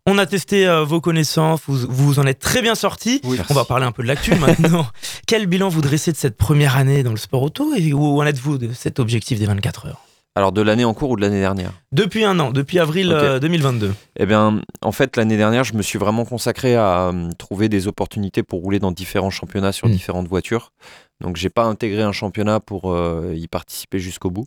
On 0.05 0.17
a 0.17 0.25
testé 0.25 0.65
euh, 0.65 0.85
vos 0.85 1.01
connaissances, 1.01 1.59
vous, 1.67 1.85
vous 1.89 2.19
en 2.19 2.25
êtes 2.25 2.39
très 2.39 2.61
bien 2.61 2.75
sorti. 2.75 3.19
Oui, 3.25 3.37
On 3.49 3.53
va 3.53 3.65
parler 3.65 3.85
un 3.85 3.91
peu 3.91 4.01
de 4.01 4.07
l'actu 4.07 4.33
maintenant. 4.35 4.87
Quel 5.27 5.45
bilan 5.45 5.67
vous 5.67 5.81
dressez 5.81 6.13
de 6.13 6.17
cette 6.17 6.37
première 6.37 6.77
année 6.77 7.03
dans 7.03 7.11
le 7.11 7.17
sport 7.17 7.41
auto 7.43 7.73
et 7.75 7.91
où 7.91 8.21
en 8.21 8.25
êtes-vous 8.25 8.57
de 8.57 8.71
cet 8.71 9.01
objectif 9.01 9.39
des 9.39 9.45
24 9.45 9.87
heures? 9.87 10.05
Alors 10.35 10.53
de 10.53 10.61
l'année 10.61 10.85
en 10.85 10.93
cours 10.93 11.09
ou 11.11 11.15
de 11.17 11.21
l'année 11.21 11.41
dernière 11.41 11.73
Depuis 11.91 12.23
un 12.23 12.39
an, 12.39 12.51
depuis 12.51 12.79
avril 12.79 13.07
Ok. 13.09 13.13
euh, 13.15 13.39
2022. 13.39 13.93
Eh 14.15 14.25
bien, 14.25 14.61
en 14.81 14.91
fait, 14.93 15.17
l'année 15.17 15.35
dernière, 15.35 15.65
je 15.65 15.73
me 15.73 15.81
suis 15.81 15.99
vraiment 15.99 16.23
consacré 16.23 16.75
à 16.77 17.09
euh, 17.09 17.29
trouver 17.37 17.67
des 17.67 17.89
opportunités 17.89 18.41
pour 18.41 18.61
rouler 18.61 18.79
dans 18.79 18.91
différents 18.93 19.29
championnats 19.29 19.73
sur 19.73 19.89
Mm. 19.89 19.91
différentes 19.91 20.27
voitures. 20.29 20.71
Donc, 21.19 21.35
j'ai 21.35 21.49
pas 21.49 21.65
intégré 21.65 22.01
un 22.01 22.13
championnat 22.13 22.61
pour 22.61 22.93
euh, 22.93 23.33
y 23.35 23.47
participer 23.49 23.99
jusqu'au 23.99 24.31
bout. 24.31 24.45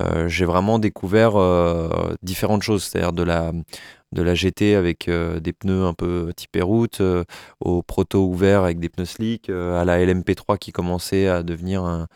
Euh, 0.00 0.26
j'ai 0.26 0.44
vraiment 0.44 0.80
découvert 0.80 1.32
différentes 2.22 2.62
choses, 2.62 2.82
c'est-à-dire 2.82 3.12
de 3.12 3.22
la 3.22 3.52
de 4.12 4.20
la 4.20 4.34
GT 4.34 4.74
avec 4.74 5.08
euh, 5.08 5.40
des 5.40 5.54
pneus 5.54 5.86
un 5.86 5.94
peu 5.94 6.32
typés 6.36 6.60
route, 6.60 7.00
euh, 7.00 7.24
au 7.60 7.82
proto 7.82 8.26
ouvert 8.26 8.62
avec 8.64 8.78
des 8.78 8.90
pneus 8.90 9.06
slick, 9.06 9.48
euh, 9.48 9.80
à 9.80 9.86
la 9.86 10.00
LMP3 10.04 10.58
qui 10.58 10.70
commençait 10.70 11.28
à 11.28 11.42
devenir 11.42 11.82
un- 11.84 12.08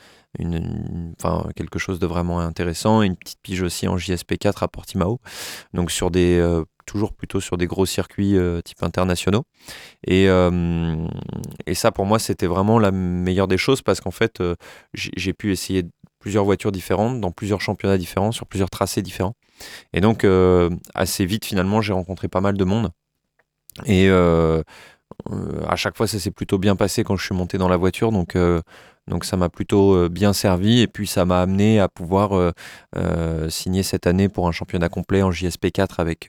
quelque 1.55 1.79
chose 1.79 1.99
de 1.99 2.07
vraiment 2.07 2.41
intéressant, 2.41 3.03
une 3.03 3.17
petite 3.17 3.41
pige 3.43 3.63
aussi 3.63 3.89
en 3.89 3.97
JSP4 3.97 4.63
à 4.63 4.69
Portimao. 4.69 5.21
Donc 5.75 5.91
euh, 6.03 6.65
toujours 6.85 7.13
plutôt 7.13 7.41
sur 7.41 7.57
des 7.57 7.67
gros 7.67 7.87
circuits 7.87 8.37
euh, 8.37 8.61
type 8.61 8.83
internationaux. 8.83 9.45
Et, 10.07 10.29
euh, 10.29 11.07
et 11.67 11.75
ça 11.75 11.93
pour 11.93 12.07
moi 12.07 12.19
c'était 12.19 12.47
vraiment 12.47 12.79
la 12.79 12.91
meilleure 12.91 13.49
des 13.49 13.59
choses 13.59 13.83
parce 13.83 14.01
qu'en 14.01 14.11
fait 14.11 14.43
j'ai 14.95 15.33
pu 15.33 15.53
essayer 15.53 15.85
plusieurs 16.19 16.45
voitures 16.45 16.73
différentes 16.73 17.21
dans 17.21 17.31
plusieurs 17.31 17.61
championnats 17.61 17.99
différents 17.99 18.33
sur 18.33 18.47
plusieurs 18.47 18.71
tracés 18.71 19.03
différents. 19.03 19.35
Et 19.93 20.01
donc 20.01 20.27
assez 20.95 21.27
vite 21.27 21.45
finalement 21.45 21.81
j'ai 21.81 21.93
rencontré 21.93 22.29
pas 22.29 22.41
mal 22.41 22.57
de 22.57 22.65
monde. 22.65 22.91
Et 23.85 24.09
à 24.09 25.77
chaque 25.77 25.97
fois 25.97 26.07
ça 26.07 26.19
s'est 26.19 26.31
plutôt 26.31 26.59
bien 26.59 26.77
passé 26.77 27.05
quand 27.05 27.17
je 27.17 27.25
suis 27.25 27.35
monté 27.35 27.59
dans 27.59 27.69
la 27.69 27.77
voiture 27.77 28.13
donc 28.13 28.37
donc 29.09 29.25
ça 29.25 29.37
m'a 29.37 29.49
plutôt 29.49 29.95
euh, 29.95 30.09
bien 30.09 30.33
servi 30.33 30.81
et 30.81 30.89
puis 30.89 31.07
ça 31.07 31.25
m'a 31.25 31.41
amené 31.41 31.79
à 31.79 31.89
pouvoir 31.89 32.37
euh, 32.37 32.53
euh, 32.97 33.49
signer 33.49 33.83
cette 33.83 34.07
année 34.07 34.29
pour 34.29 34.49
un 34.49 34.53
championnat 34.53 34.89
complet 34.89 35.23
en 35.23 35.31
JSP4 35.31 35.95
avec 35.99 36.29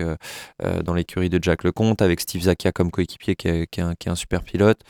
dans 0.83 0.93
l'écurie 0.93 1.29
de 1.29 1.39
Jack 1.41 1.63
Lecomte 1.63 2.01
avec 2.01 2.19
Steve 2.19 2.43
Zakia 2.43 2.71
comme 2.71 2.91
coéquipier 2.91 3.35
qui 3.35 3.47
est, 3.47 3.79
un, 3.79 4.15
super 4.15 4.43
pilote 4.43 4.81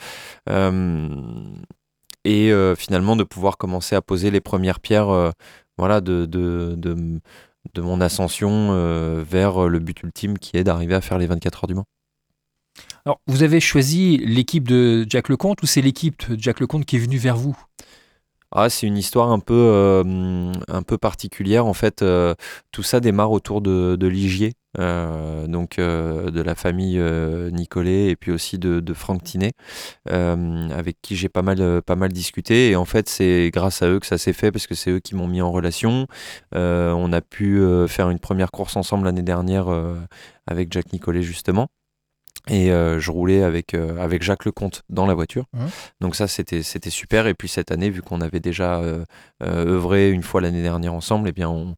et 2.24 2.52
finalement 2.76 3.16
de 3.16 3.24
pouvoir 3.24 3.56
commencer 3.56 3.96
à 3.96 4.02
poser 4.02 4.30
les 4.30 4.40
premières 4.40 4.80
pierres 4.80 5.32
voilà 5.76 6.00
de, 6.00 6.26
de, 6.26 6.74
de, 6.76 7.80
mon 7.80 8.00
ascension 8.00 9.22
vers 9.22 9.68
le 9.68 9.78
but 9.78 10.02
ultime 10.02 10.38
qui 10.38 10.56
est 10.56 10.64
d'arriver 10.64 10.94
à 10.94 11.00
faire 11.00 11.18
les 11.18 11.26
24 11.26 11.64
heures 11.64 11.68
du 11.68 11.74
Mans. 11.74 11.86
Alors, 13.04 13.20
vous 13.26 13.42
avez 13.42 13.60
choisi 13.60 14.18
l'équipe 14.18 14.68
de 14.68 15.06
Jack 15.08 15.28
Lecomte 15.28 15.62
ou 15.62 15.66
c'est 15.66 15.80
l'équipe 15.80 16.30
de 16.30 16.40
Jack 16.40 16.60
Lecomte 16.60 16.84
qui 16.84 16.96
est 16.96 17.00
venue 17.00 17.18
vers 17.18 17.36
vous? 17.36 17.56
Ah, 18.50 18.70
c'est 18.70 18.86
une 18.86 18.96
histoire 18.96 19.30
un 19.30 19.40
peu, 19.40 19.54
euh, 19.54 20.52
un 20.68 20.82
peu 20.82 20.96
particulière. 20.96 21.66
En 21.66 21.74
fait, 21.74 22.00
euh, 22.00 22.34
tout 22.72 22.82
ça 22.82 22.98
démarre 22.98 23.30
autour 23.30 23.60
de, 23.60 24.06
Ligier, 24.06 24.54
euh, 24.78 25.46
donc 25.46 25.76
de 25.76 26.40
la 26.40 26.54
famille 26.54 26.98
Nicolet 27.52 28.08
et 28.08 28.16
puis 28.16 28.32
aussi 28.32 28.58
de, 28.58 28.94
Franck 28.94 29.22
Tinet, 29.22 29.52
avec 30.06 30.96
qui 31.02 31.14
j'ai 31.14 31.28
pas 31.28 31.42
mal, 31.42 31.82
pas 31.82 31.96
mal 31.96 32.10
discuté. 32.10 32.70
Et 32.70 32.76
en 32.76 32.86
fait, 32.86 33.08
c'est 33.08 33.50
grâce 33.52 33.82
à 33.82 33.88
eux 33.88 34.00
que 34.00 34.06
ça 34.06 34.16
s'est 34.18 34.32
fait 34.32 34.50
parce 34.50 34.66
que 34.66 34.74
c'est 34.74 34.90
eux 34.92 35.00
qui 35.00 35.14
m'ont 35.14 35.28
mis 35.28 35.42
en 35.42 35.52
relation. 35.52 36.06
On 36.54 37.12
a 37.12 37.20
pu 37.20 37.60
faire 37.86 38.08
une 38.08 38.18
première 38.18 38.50
course 38.50 38.76
ensemble 38.76 39.04
l'année 39.04 39.22
dernière 39.22 39.68
avec 40.46 40.72
Jacques 40.72 40.92
Nicolet 40.92 41.22
justement. 41.22 41.68
Et 42.46 42.72
euh, 42.72 42.98
je 42.98 43.10
roulais 43.10 43.42
avec, 43.42 43.74
euh, 43.74 43.98
avec 43.98 44.22
Jacques 44.22 44.44
Lecomte 44.44 44.82
dans 44.88 45.06
la 45.06 45.14
voiture. 45.14 45.44
Mhm. 45.52 45.68
Donc 46.00 46.16
ça, 46.16 46.28
c'était 46.28 46.62
c'était 46.62 46.90
super. 46.90 47.26
Et 47.26 47.34
puis 47.34 47.48
cette 47.48 47.70
année, 47.72 47.90
vu 47.90 48.00
qu'on 48.00 48.20
avait 48.20 48.40
déjà 48.40 48.78
euh, 48.78 49.04
euh, 49.42 49.66
œuvré 49.66 50.10
une 50.10 50.22
fois 50.22 50.40
l'année 50.40 50.62
dernière 50.62 50.94
ensemble, 50.94 51.28
eh 51.28 51.32
bien 51.32 51.48
on, 51.50 51.74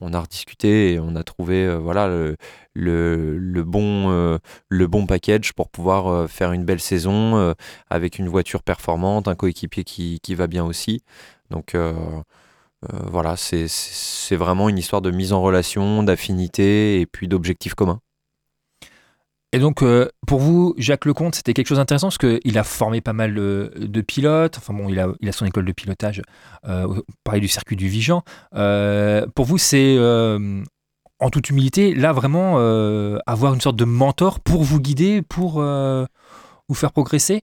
on 0.00 0.12
a 0.12 0.20
rediscuté 0.20 0.92
et 0.92 1.00
on 1.00 1.16
a 1.16 1.24
trouvé 1.24 1.76
voilà 1.76 2.06
le, 2.06 2.36
le, 2.74 3.36
le 3.36 3.62
bon 3.62 4.38
le 4.68 4.86
bon 4.86 5.06
package 5.06 5.52
pour 5.52 5.68
pouvoir 5.68 6.30
faire 6.30 6.52
une 6.52 6.64
belle 6.64 6.80
saison 6.80 7.54
avec 7.90 8.18
une 8.18 8.28
voiture 8.28 8.62
performante, 8.62 9.28
un 9.28 9.34
coéquipier 9.34 9.84
qui, 9.84 10.18
qui 10.22 10.34
va 10.34 10.46
bien 10.46 10.64
aussi. 10.64 11.02
Donc 11.50 11.76
voilà, 12.90 13.36
c'est 13.36 13.68
c'est 13.68 14.36
vraiment 14.36 14.70
une 14.70 14.78
histoire 14.78 15.02
de 15.02 15.10
mise 15.10 15.34
en 15.34 15.42
relation, 15.42 16.02
d'affinité 16.02 17.00
et 17.00 17.06
puis 17.06 17.28
d'objectifs 17.28 17.74
communs. 17.74 18.00
Et 19.54 19.58
donc, 19.58 19.82
euh, 19.82 20.08
pour 20.26 20.40
vous, 20.40 20.74
Jacques 20.78 21.04
Lecomte, 21.04 21.34
c'était 21.34 21.52
quelque 21.52 21.66
chose 21.66 21.76
d'intéressant 21.78 22.08
parce 22.08 22.18
qu'il 22.18 22.58
a 22.58 22.64
formé 22.64 23.02
pas 23.02 23.12
mal 23.12 23.34
de, 23.34 24.00
pilotes. 24.00 24.56
Enfin 24.56 24.72
bon, 24.72 24.88
il 24.88 24.98
a, 24.98 25.32
son 25.32 25.44
école 25.44 25.66
de 25.66 25.72
pilotage, 25.72 26.22
euh, 26.66 27.00
pareil 27.22 27.42
du 27.42 27.48
circuit 27.48 27.76
du 27.76 27.88
Vigan. 27.88 28.22
Euh, 28.54 29.26
pour 29.34 29.44
vous, 29.44 29.58
c'est, 29.58 29.98
en 29.98 31.30
toute 31.30 31.50
humilité, 31.50 31.94
là 31.94 32.12
vraiment 32.12 32.56
avoir 33.26 33.52
une 33.52 33.60
sorte 33.60 33.76
de 33.76 33.84
mentor 33.84 34.40
pour 34.40 34.62
vous 34.62 34.80
guider, 34.80 35.20
pour 35.20 35.62
vous 35.62 36.74
faire 36.74 36.92
progresser? 36.92 37.42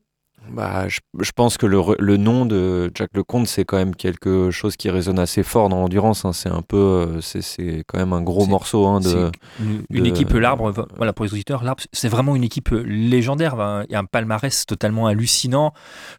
Bah, 0.51 0.87
je, 0.87 0.99
je 1.19 1.31
pense 1.31 1.57
que 1.57 1.65
le, 1.65 1.79
le 1.99 2.17
nom 2.17 2.45
de 2.45 2.91
Jack 2.95 3.09
Lecomte, 3.15 3.47
c'est 3.47 3.65
quand 3.65 3.77
même 3.77 3.95
quelque 3.95 4.49
chose 4.51 4.75
qui 4.77 4.89
résonne 4.89 5.19
assez 5.19 5.43
fort 5.43 5.69
dans 5.69 5.79
l'endurance. 5.81 6.25
hein. 6.25 6.33
C'est 6.33 6.49
un 6.49 6.61
peu, 6.61 6.77
euh, 6.77 7.21
c'est 7.21 7.41
c'est 7.41 7.83
quand 7.87 7.97
même 7.99 8.13
un 8.13 8.21
gros 8.21 8.45
morceau 8.47 8.85
hein, 8.87 8.99
de. 8.99 9.31
Une, 9.59 9.83
une 9.89 10.03
de- 10.03 10.09
équipe 10.09 10.31
l'arbre, 10.33 10.71
vo- 10.71 10.87
voilà 10.97 11.13
pour 11.13 11.25
les 11.25 11.33
auditeurs, 11.33 11.63
l'arbre 11.63 11.83
c'est 11.93 12.09
vraiment 12.09 12.35
une 12.35 12.43
équipe 12.43 12.69
légendaire. 12.71 13.59
hein. 13.59 13.83
Il 13.89 13.93
y 13.93 13.95
a 13.95 13.99
un 13.99 14.05
palmarès 14.05 14.65
totalement 14.65 15.07
hallucinant, 15.07 15.73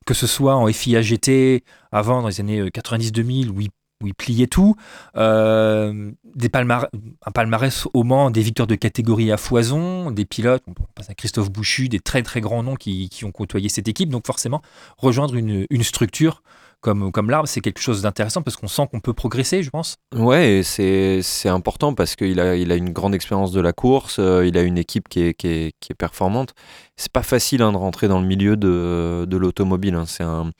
que 0.07 0.14
ce 0.14 0.27
soit 0.27 0.55
en 0.57 0.66
FIA 0.69 1.03
GT 1.03 1.64
avant 1.93 2.23
dans 2.23 2.29
les 2.29 2.40
années 2.40 2.62
90-2000 2.71 3.49
où 3.51 3.61
il, 3.61 3.69
où 4.03 4.07
il 4.07 4.15
pliait 4.15 4.47
tout, 4.47 4.77
euh, 5.17 6.11
un 6.53 7.31
palmarès 7.33 7.87
au 7.93 8.03
Mans, 8.03 8.31
des 8.31 8.43
victoires 8.43 8.67
de 8.67 8.75
catégorie 8.75 9.31
à 9.31 9.37
foison, 9.37 10.11
des 10.11 10.25
pilotes, 10.25 10.63
on 10.67 10.75
passe 10.95 11.11
à 11.11 11.15
Christophe 11.15 11.51
Bouchu, 11.51 11.89
des 11.89 12.01
très 12.01 12.23
très 12.23 12.41
grands 12.41 12.63
noms 12.63 12.77
qui, 12.77 13.11
ont 13.23 13.33
côtoyé 13.33 13.69
cette 13.69 13.89
équipe. 13.89 14.09
Donc 14.09 14.27
forcément, 14.27 14.63
rejoindre 14.97 15.35
une, 15.35 15.67
structure 15.83 16.43
comme, 16.81 17.13
comme 17.13 17.29
l'arbre, 17.29 17.47
c'est 17.47 17.61
quelque 17.61 17.81
chose 17.81 18.01
d'intéressant 18.01 18.41
parce 18.41 18.57
qu'on 18.57 18.69
sent 18.69 18.89
qu'on 18.91 19.01
peut 19.01 19.13
progresser, 19.13 19.63
je 19.63 19.69
pense. 19.69 19.97
Ouais, 20.15 20.63
c'est 20.65 21.49
important 21.49 21.93
parce 21.93 22.17
qu'il 22.17 22.41
a, 22.41 22.57
il 22.57 22.73
a 22.73 22.77
une 22.77 22.91
grande 22.91 23.15
expérience 23.15 23.53
de 23.53 23.61
la 23.61 23.75
course, 23.75 24.17
euh, 24.19 24.47
il 24.47 24.57
a 24.57 24.63
une 24.63 24.79
équipe 24.79 25.09
qui 25.09 25.21
est, 25.21 25.35
qui 25.35 25.49
est, 25.49 25.73
qui 25.81 25.93
performante. 25.93 26.55
C'est 26.97 27.13
pas 27.13 27.23
facile 27.23 27.61
hein, 27.61 27.73
de 27.73 27.77
rentrer 27.77 28.09
dans 28.09 28.21
le 28.21 28.27
milieu 28.27 28.57
de, 28.57 29.27
de 29.29 29.37
l'automobile. 29.37 29.95
hein. 29.95 30.05
C'est 30.07 30.23
un, 30.25 30.53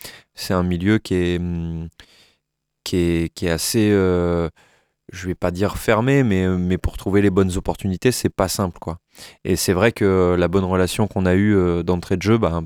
un 0.51 0.63
milieu 0.63 0.99
qui 0.99 1.15
est, 1.15 1.39
hum, 1.39 1.89
qui 2.85 2.97
est, 2.97 3.49
assez, 3.49 3.91
euh, 3.93 4.49
je 5.13 5.27
vais 5.27 5.35
pas 5.35 5.51
dire 5.51 5.77
fermé, 5.77 6.23
mais, 6.23 6.49
mais 6.49 6.79
pour 6.79 6.97
trouver 6.97 7.23
les 7.23 7.31
bonnes 7.31 7.57
opportunités, 7.57 8.13
c'est 8.13 8.29
pas 8.29 8.49
simple. 8.49 8.79
quoi. 8.79 8.99
Et 9.45 9.57
c'est 9.57 9.73
vrai 9.73 9.93
que 9.93 10.37
la 10.39 10.49
bonne 10.49 10.65
relation 10.65 11.07
qu'on 11.07 11.27
a 11.27 11.35
eue 11.35 11.55
euh, 11.57 11.83
d'entrée 11.83 12.17
de 12.17 12.23
jeu 12.23 12.39
bah, 12.39 12.63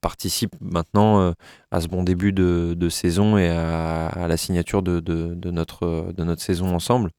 participe 0.00 0.54
maintenant 0.60 1.20
euh, 1.20 1.32
à 1.70 1.80
ce 1.80 1.88
bon 1.88 2.04
début 2.04 2.32
de, 2.32 2.88
saison 2.88 3.36
et 3.38 3.48
à, 3.48 4.26
la 4.28 4.36
signature 4.36 4.82
de, 4.82 5.00
notre, 5.50 5.84
euh, 5.84 6.12
de 6.12 6.22
notre 6.22 6.42
saison 6.42 6.74
ensemble. 6.74 7.10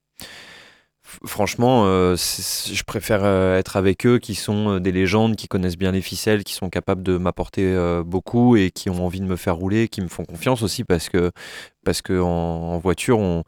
Franchement, 1.26 1.84
euh, 1.86 2.15
je 2.17 2.84
préfère 2.84 3.24
euh, 3.24 3.58
être 3.58 3.78
avec 3.78 4.06
eux 4.06 4.20
qui 4.20 4.36
sont 4.36 4.72
euh, 4.72 4.80
des 4.80 4.91
légendes, 4.91 5.38
qui 5.38 5.48
connaissent 5.48 5.78
bien 5.78 5.93
les 5.93 6.02
ficelles, 6.02 6.43
qui 6.43 6.54
sont 6.54 6.70
capables 6.70 7.02
de 7.02 7.17
m'apporter 7.17 7.76
beaucoup 8.06 8.58
et 8.58 8.72
qui 8.72 8.89
ont 8.89 9.06
envie 9.06 9.22
de 9.22 9.26
me 9.26 9.38
faire 9.38 9.56
rouler, 9.56 9.88
qui 9.88 10.02
me 10.02 10.08
font 10.10 10.26
confiance 10.26 10.63
aussi 10.63 10.84
parce 10.84 11.10
que, 11.10 11.32
parce 11.86 12.02
que 12.02 12.20
en, 12.20 12.78
voiture, 12.80 13.43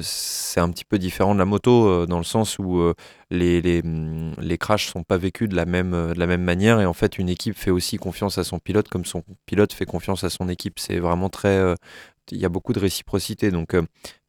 c'est 0.00 0.60
un 0.60 0.70
petit 0.70 0.84
peu 0.84 0.98
différent 0.98 1.34
de 1.34 1.38
la 1.38 1.44
moto 1.44 2.06
dans 2.06 2.18
le 2.18 2.24
sens 2.24 2.58
où 2.58 2.92
les, 3.30 3.60
les, 3.60 3.80
hum, 3.84 4.34
les 4.40 4.58
sont 4.78 5.02
pas 5.02 5.18
vécus 5.18 5.48
de 5.48 5.56
la, 5.56 5.66
même, 5.66 5.92
de 5.92 6.18
la 6.18 6.26
même 6.26 6.42
manière 6.42 6.80
et 6.80 6.86
en 6.86 6.94
fait 6.94 7.18
une 7.18 7.28
équipe 7.28 7.56
fait 7.56 7.70
aussi 7.70 7.96
confiance 7.98 8.38
à 8.38 8.44
son 8.44 8.58
pilote 8.58 8.88
comme 8.88 9.04
son 9.04 9.22
pilote 9.46 9.72
fait 9.72 9.86
confiance 9.86 10.24
à 10.24 10.30
son 10.30 10.48
équipe. 10.48 10.78
C'est 10.78 10.98
vraiment 10.98 11.28
très... 11.28 11.74
Il 12.30 12.38
y 12.38 12.46
a 12.46 12.48
beaucoup 12.48 12.72
de 12.72 12.80
réciprocité 12.80 13.50
donc 13.50 13.76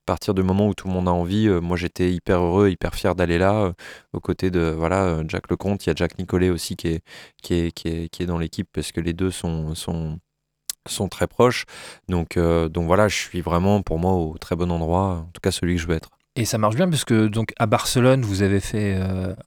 partir 0.06 0.34
du 0.34 0.44
moment 0.44 0.68
où 0.68 0.74
tout 0.74 0.88
le 0.88 0.94
monde 0.94 1.08
a 1.08 1.12
envie, 1.12 1.48
euh, 1.48 1.60
moi 1.60 1.78
j'étais 1.78 2.12
hyper 2.12 2.40
heureux, 2.40 2.70
hyper 2.70 2.96
fier 2.96 3.16
d'aller 3.16 3.38
là, 3.38 3.54
euh, 3.56 3.74
aux 4.14 4.20
côtés 4.20 4.52
de 4.52 4.74
voilà, 4.78 5.04
euh, 5.04 5.24
Jack 5.28 5.50
Lecomte. 5.50 5.86
Il 5.86 5.90
y 5.90 5.92
a 5.92 5.96
Jack 5.96 6.18
Nicolet 6.18 6.50
aussi 6.50 6.76
qui 6.76 6.88
est, 6.90 7.04
qui 7.42 7.54
est, 7.56 7.72
qui 7.72 7.88
est, 7.88 8.10
qui 8.10 8.24
est 8.24 8.26
dans 8.26 8.38
l'équipe 8.38 8.68
parce 8.72 8.92
que 8.92 9.02
les 9.02 9.14
deux 9.14 9.32
sont, 9.32 9.76
sont, 9.76 10.20
sont 10.88 11.10
très 11.10 11.28
proches. 11.28 11.66
Donc, 12.08 12.38
donc 12.38 12.86
voilà, 12.88 13.08
je 13.08 13.16
suis 13.16 13.42
vraiment 13.42 13.82
pour 13.82 14.00
moi 14.00 14.14
au 14.14 14.38
très 14.38 14.56
bon 14.56 14.72
endroit, 14.72 15.26
en 15.28 15.32
tout 15.34 15.42
cas 15.42 15.52
celui 15.52 15.76
que 15.76 15.82
je 15.82 15.88
veux 15.88 15.96
être. 15.96 16.10
Et 16.36 16.46
ça 16.46 16.58
marche 16.58 16.76
bien 16.76 16.90
parce 16.90 17.06
que 17.06 17.28
donc 17.28 17.54
à 17.58 17.66
Barcelone, 17.66 18.22
vous 18.22 18.42
avez 18.42 18.60
fait 18.60 19.00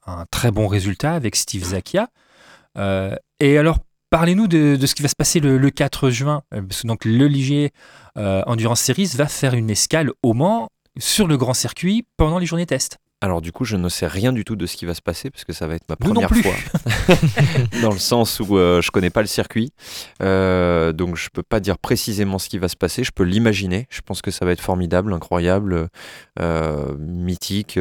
un 0.07 0.25
très 0.31 0.51
bon 0.51 0.67
résultat 0.67 1.13
avec 1.13 1.37
Steve 1.37 1.65
Zakia. 1.65 2.09
Euh, 2.79 3.15
et 3.41 3.59
alors, 3.59 3.79
parlez-nous 4.11 4.47
de, 4.49 4.77
de 4.77 4.87
ce 4.87 4.95
qui 4.95 5.03
va 5.03 5.09
se 5.09 5.17
passer 5.17 5.41
le, 5.41 5.59
le 5.59 5.71
4 5.71 6.11
juin. 6.11 6.43
euh, 6.55 6.63
Parce 6.63 6.83
que 6.83 6.87
donc 6.89 7.05
le 7.05 7.27
Ligier 7.27 7.73
euh, 8.17 8.43
Endurance 8.47 8.81
Series 8.81 9.13
va 9.17 9.27
faire 9.27 9.55
une 9.55 9.71
escale 9.71 10.11
au 10.23 10.35
Mans 10.35 10.69
sur 10.99 11.27
le 11.29 11.37
grand 11.37 11.55
circuit 11.55 12.05
pendant 12.17 12.39
les 12.39 12.47
journées 12.47 12.67
test. 12.67 12.99
Alors 13.21 13.41
du 13.41 13.51
coup, 13.51 13.65
je 13.65 13.75
ne 13.77 13.89
sais 13.89 14.07
rien 14.07 14.33
du 14.33 14.45
tout 14.45 14.55
de 14.55 14.65
ce 14.65 14.77
qui 14.77 14.87
va 14.87 14.95
se 14.95 15.03
passer 15.03 15.29
parce 15.29 15.45
que 15.45 15.53
ça 15.53 15.67
va 15.67 15.75
être 15.75 15.83
ma 15.89 15.97
Nous 16.01 16.13
première 16.15 16.31
fois. 16.31 16.55
dans 17.83 17.91
le 17.91 17.99
sens 17.99 18.39
où 18.39 18.57
euh, 18.57 18.81
je 18.81 18.93
connais 18.93 19.11
pas 19.11 19.23
le 19.23 19.27
circuit, 19.27 19.73
Euh, 20.23 20.93
donc 20.93 21.17
je 21.17 21.29
peux 21.33 21.43
pas 21.43 21.59
dire 21.59 21.79
précisément 21.79 22.39
ce 22.39 22.49
qui 22.49 22.59
va 22.59 22.69
se 22.69 22.77
passer. 22.77 23.03
Je 23.03 23.11
peux 23.11 23.25
l'imaginer. 23.25 23.89
Je 23.91 24.03
pense 24.03 24.23
que 24.23 24.31
ça 24.31 24.45
va 24.45 24.53
être 24.53 24.61
formidable, 24.61 25.13
incroyable, 25.13 25.89
euh, 26.39 26.97
mythique. 26.99 27.77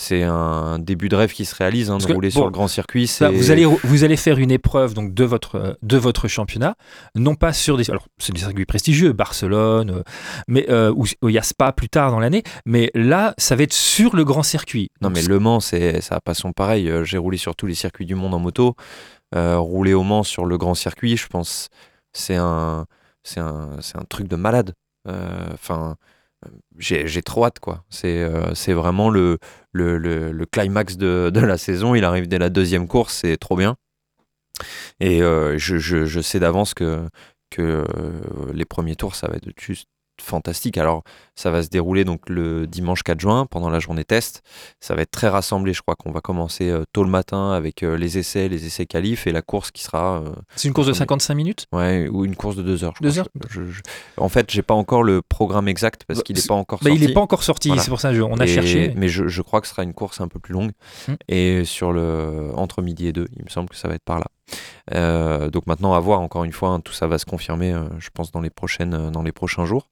C'est 0.00 0.22
un 0.22 0.78
début 0.78 1.10
de 1.10 1.16
rêve 1.16 1.30
qui 1.34 1.44
se 1.44 1.54
réalise. 1.54 1.90
hein, 1.90 1.98
de 1.98 2.06
que, 2.06 2.12
rouler 2.14 2.28
bon, 2.28 2.32
sur 2.32 2.44
le 2.46 2.50
grand 2.50 2.68
circuit, 2.68 3.06
c'est 3.06 3.28
vous, 3.30 3.50
allez, 3.50 3.66
vous 3.66 4.02
allez 4.02 4.16
faire 4.16 4.38
une 4.38 4.50
épreuve 4.50 4.94
donc, 4.94 5.12
de, 5.12 5.24
votre, 5.24 5.56
euh, 5.56 5.74
de 5.82 5.98
votre 5.98 6.26
championnat, 6.26 6.74
non 7.14 7.34
pas 7.34 7.52
sur 7.52 7.76
des. 7.76 7.90
Alors, 7.90 8.06
c'est 8.16 8.32
des 8.32 8.40
circuits 8.40 8.64
prestigieux, 8.64 9.12
Barcelone, 9.12 9.90
euh, 9.90 10.02
mais, 10.48 10.64
euh, 10.70 10.90
où 10.96 11.04
il 11.06 11.34
y 11.34 11.38
a 11.38 11.42
Spa 11.42 11.72
plus 11.72 11.90
tard 11.90 12.10
dans 12.12 12.18
l'année, 12.18 12.42
mais 12.64 12.90
là, 12.94 13.34
ça 13.36 13.56
va 13.56 13.62
être 13.62 13.74
sur 13.74 14.16
le 14.16 14.24
grand 14.24 14.42
circuit. 14.42 14.90
Non 15.02 15.08
Donc, 15.08 15.18
mais 15.18 15.22
Le 15.22 15.38
Mans, 15.38 15.60
c'est 15.60 16.00
ça 16.00 16.14
a 16.16 16.20
pas 16.20 16.32
son 16.32 16.52
pareil. 16.52 16.88
Euh, 16.88 17.04
J'ai 17.04 17.18
roulé 17.18 17.36
sur 17.36 17.54
tous 17.54 17.66
les 17.66 17.74
circuits 17.74 18.06
du 18.06 18.14
monde 18.14 18.32
en 18.32 18.38
moto. 18.38 18.76
Euh, 19.34 19.58
rouler 19.58 19.92
au 19.92 20.02
Mans 20.02 20.22
sur 20.22 20.46
le 20.46 20.56
grand 20.56 20.74
circuit, 20.74 21.18
je 21.18 21.26
pense, 21.26 21.68
c'est 22.14 22.36
un, 22.36 22.86
c'est 23.22 23.40
un, 23.40 23.76
un 23.94 24.04
truc 24.08 24.28
de 24.28 24.36
malade. 24.36 24.72
Enfin, 25.06 25.90
euh, 25.90 25.94
j'ai 26.78 27.22
trop 27.22 27.44
hâte 27.44 27.58
quoi. 27.60 27.84
C'est 27.90 28.22
euh, 28.22 28.52
vraiment 28.68 29.10
le, 29.10 29.38
climax 30.50 30.96
de, 30.96 31.30
la 31.34 31.58
saison. 31.58 31.94
Il 31.94 32.04
arrive 32.04 32.28
dès 32.28 32.38
la 32.38 32.50
deuxième 32.50 32.88
course, 32.88 33.14
c'est 33.14 33.36
trop 33.36 33.56
bien. 33.56 33.76
Et 35.00 35.22
euh, 35.22 35.56
je, 35.58 36.20
sais 36.20 36.40
d'avance 36.40 36.74
que, 36.74 37.08
que 37.50 37.62
euh, 37.62 38.52
les 38.52 38.64
premiers 38.64 38.96
tours, 38.96 39.14
ça 39.14 39.28
va 39.28 39.36
être 39.36 39.48
juste 39.58 39.88
fantastique. 40.20 40.78
Alors, 40.78 41.02
ça 41.34 41.50
va 41.50 41.62
se 41.62 41.68
dérouler 41.68 42.04
donc 42.04 42.28
le 42.28 42.66
dimanche 42.66 43.02
4 43.02 43.18
juin 43.20 43.46
pendant 43.46 43.70
la 43.70 43.78
journée 43.78 44.04
test. 44.04 44.42
Ça 44.80 44.94
va 44.94 45.02
être 45.02 45.10
très 45.10 45.28
rassemblé. 45.28 45.72
Je 45.72 45.82
crois 45.82 45.94
qu'on 45.96 46.12
va 46.12 46.20
commencer 46.20 46.68
euh, 46.70 46.84
tôt 46.92 47.02
le 47.04 47.10
matin 47.10 47.52
avec 47.52 47.82
euh, 47.82 47.96
les 47.96 48.18
essais, 48.18 48.48
les 48.48 48.66
essais 48.66 48.86
qualifs 48.86 49.26
et 49.26 49.32
la 49.32 49.42
course 49.42 49.70
qui 49.70 49.82
sera 49.82 50.18
euh, 50.22 50.30
C'est 50.56 50.68
une 50.68 50.74
course 50.74 50.86
de 50.86 50.92
Attendez. 50.92 50.98
55 51.22 51.34
minutes? 51.34 51.66
Ouais 51.72 52.08
ou 52.10 52.24
une 52.24 52.36
course 52.36 52.56
de 52.56 52.62
2 52.62 52.84
heures. 52.84 52.94
je 52.98 53.02
Deux 53.02 53.08
pense. 53.08 53.18
heures? 53.18 53.28
Je- 53.48 53.64
je- 53.70 53.80
En 54.16 54.28
fait, 54.28 54.50
j'ai 54.50 54.62
pas 54.62 54.74
encore 54.74 55.02
le 55.02 55.22
programme 55.22 55.68
exact 55.68 56.04
parce 56.06 56.18
Bah, 56.20 56.22
qu'il 56.24 56.36
n'est 56.36 56.42
c'est- 56.42 56.48
pas 56.48 56.54
encore 56.54 56.78
bah, 56.80 56.90
sorti. 56.90 57.02
Il 57.02 57.06
n'est 57.08 57.14
pas 57.14 57.20
encore 57.20 57.42
sorti, 57.42 57.68
Voilà. 57.68 57.82
c'est 57.82 57.90
pour 57.90 58.00
ça 58.00 58.12
qu'on 58.14 58.38
a 58.38 58.44
Et- 58.44 58.48
cherché. 58.48 58.92
Mais 58.96 59.08
je, 59.08 59.28
je 59.28 59.42
crois 59.42 59.60
que 59.60 59.66
ce 59.66 59.72
sera 59.72 59.82
une 59.82 59.94
course 59.94 60.20
un 60.20 60.28
peu 60.28 60.38
plus 60.38 60.52
longue. 60.52 60.72
Hmm. 61.08 61.14
Et 61.28 61.64
sur 61.64 61.92
le 61.92 62.50
entre 62.56 62.82
midi 62.82 63.06
et 63.06 63.12
deux, 63.12 63.26
il 63.36 63.44
me 63.44 63.48
semble 63.50 63.68
que 63.68 63.76
ça 63.76 63.88
va 63.88 63.94
être 63.94 64.04
par 64.04 64.18
là. 64.18 64.26
Euh, 64.94 65.50
donc 65.50 65.66
maintenant, 65.66 65.94
à 65.94 66.00
voir 66.00 66.20
encore 66.20 66.44
une 66.44 66.52
fois, 66.52 66.70
hein, 66.70 66.80
tout 66.80 66.92
ça 66.92 67.06
va 67.06 67.18
se 67.18 67.26
confirmer, 67.26 67.72
euh, 67.72 67.84
je 67.98 68.10
pense, 68.12 68.30
dans 68.30 68.40
les, 68.40 68.50
prochaines, 68.50 68.94
euh, 68.94 69.10
dans 69.10 69.22
les 69.22 69.32
prochains 69.32 69.64
jours. 69.64 69.88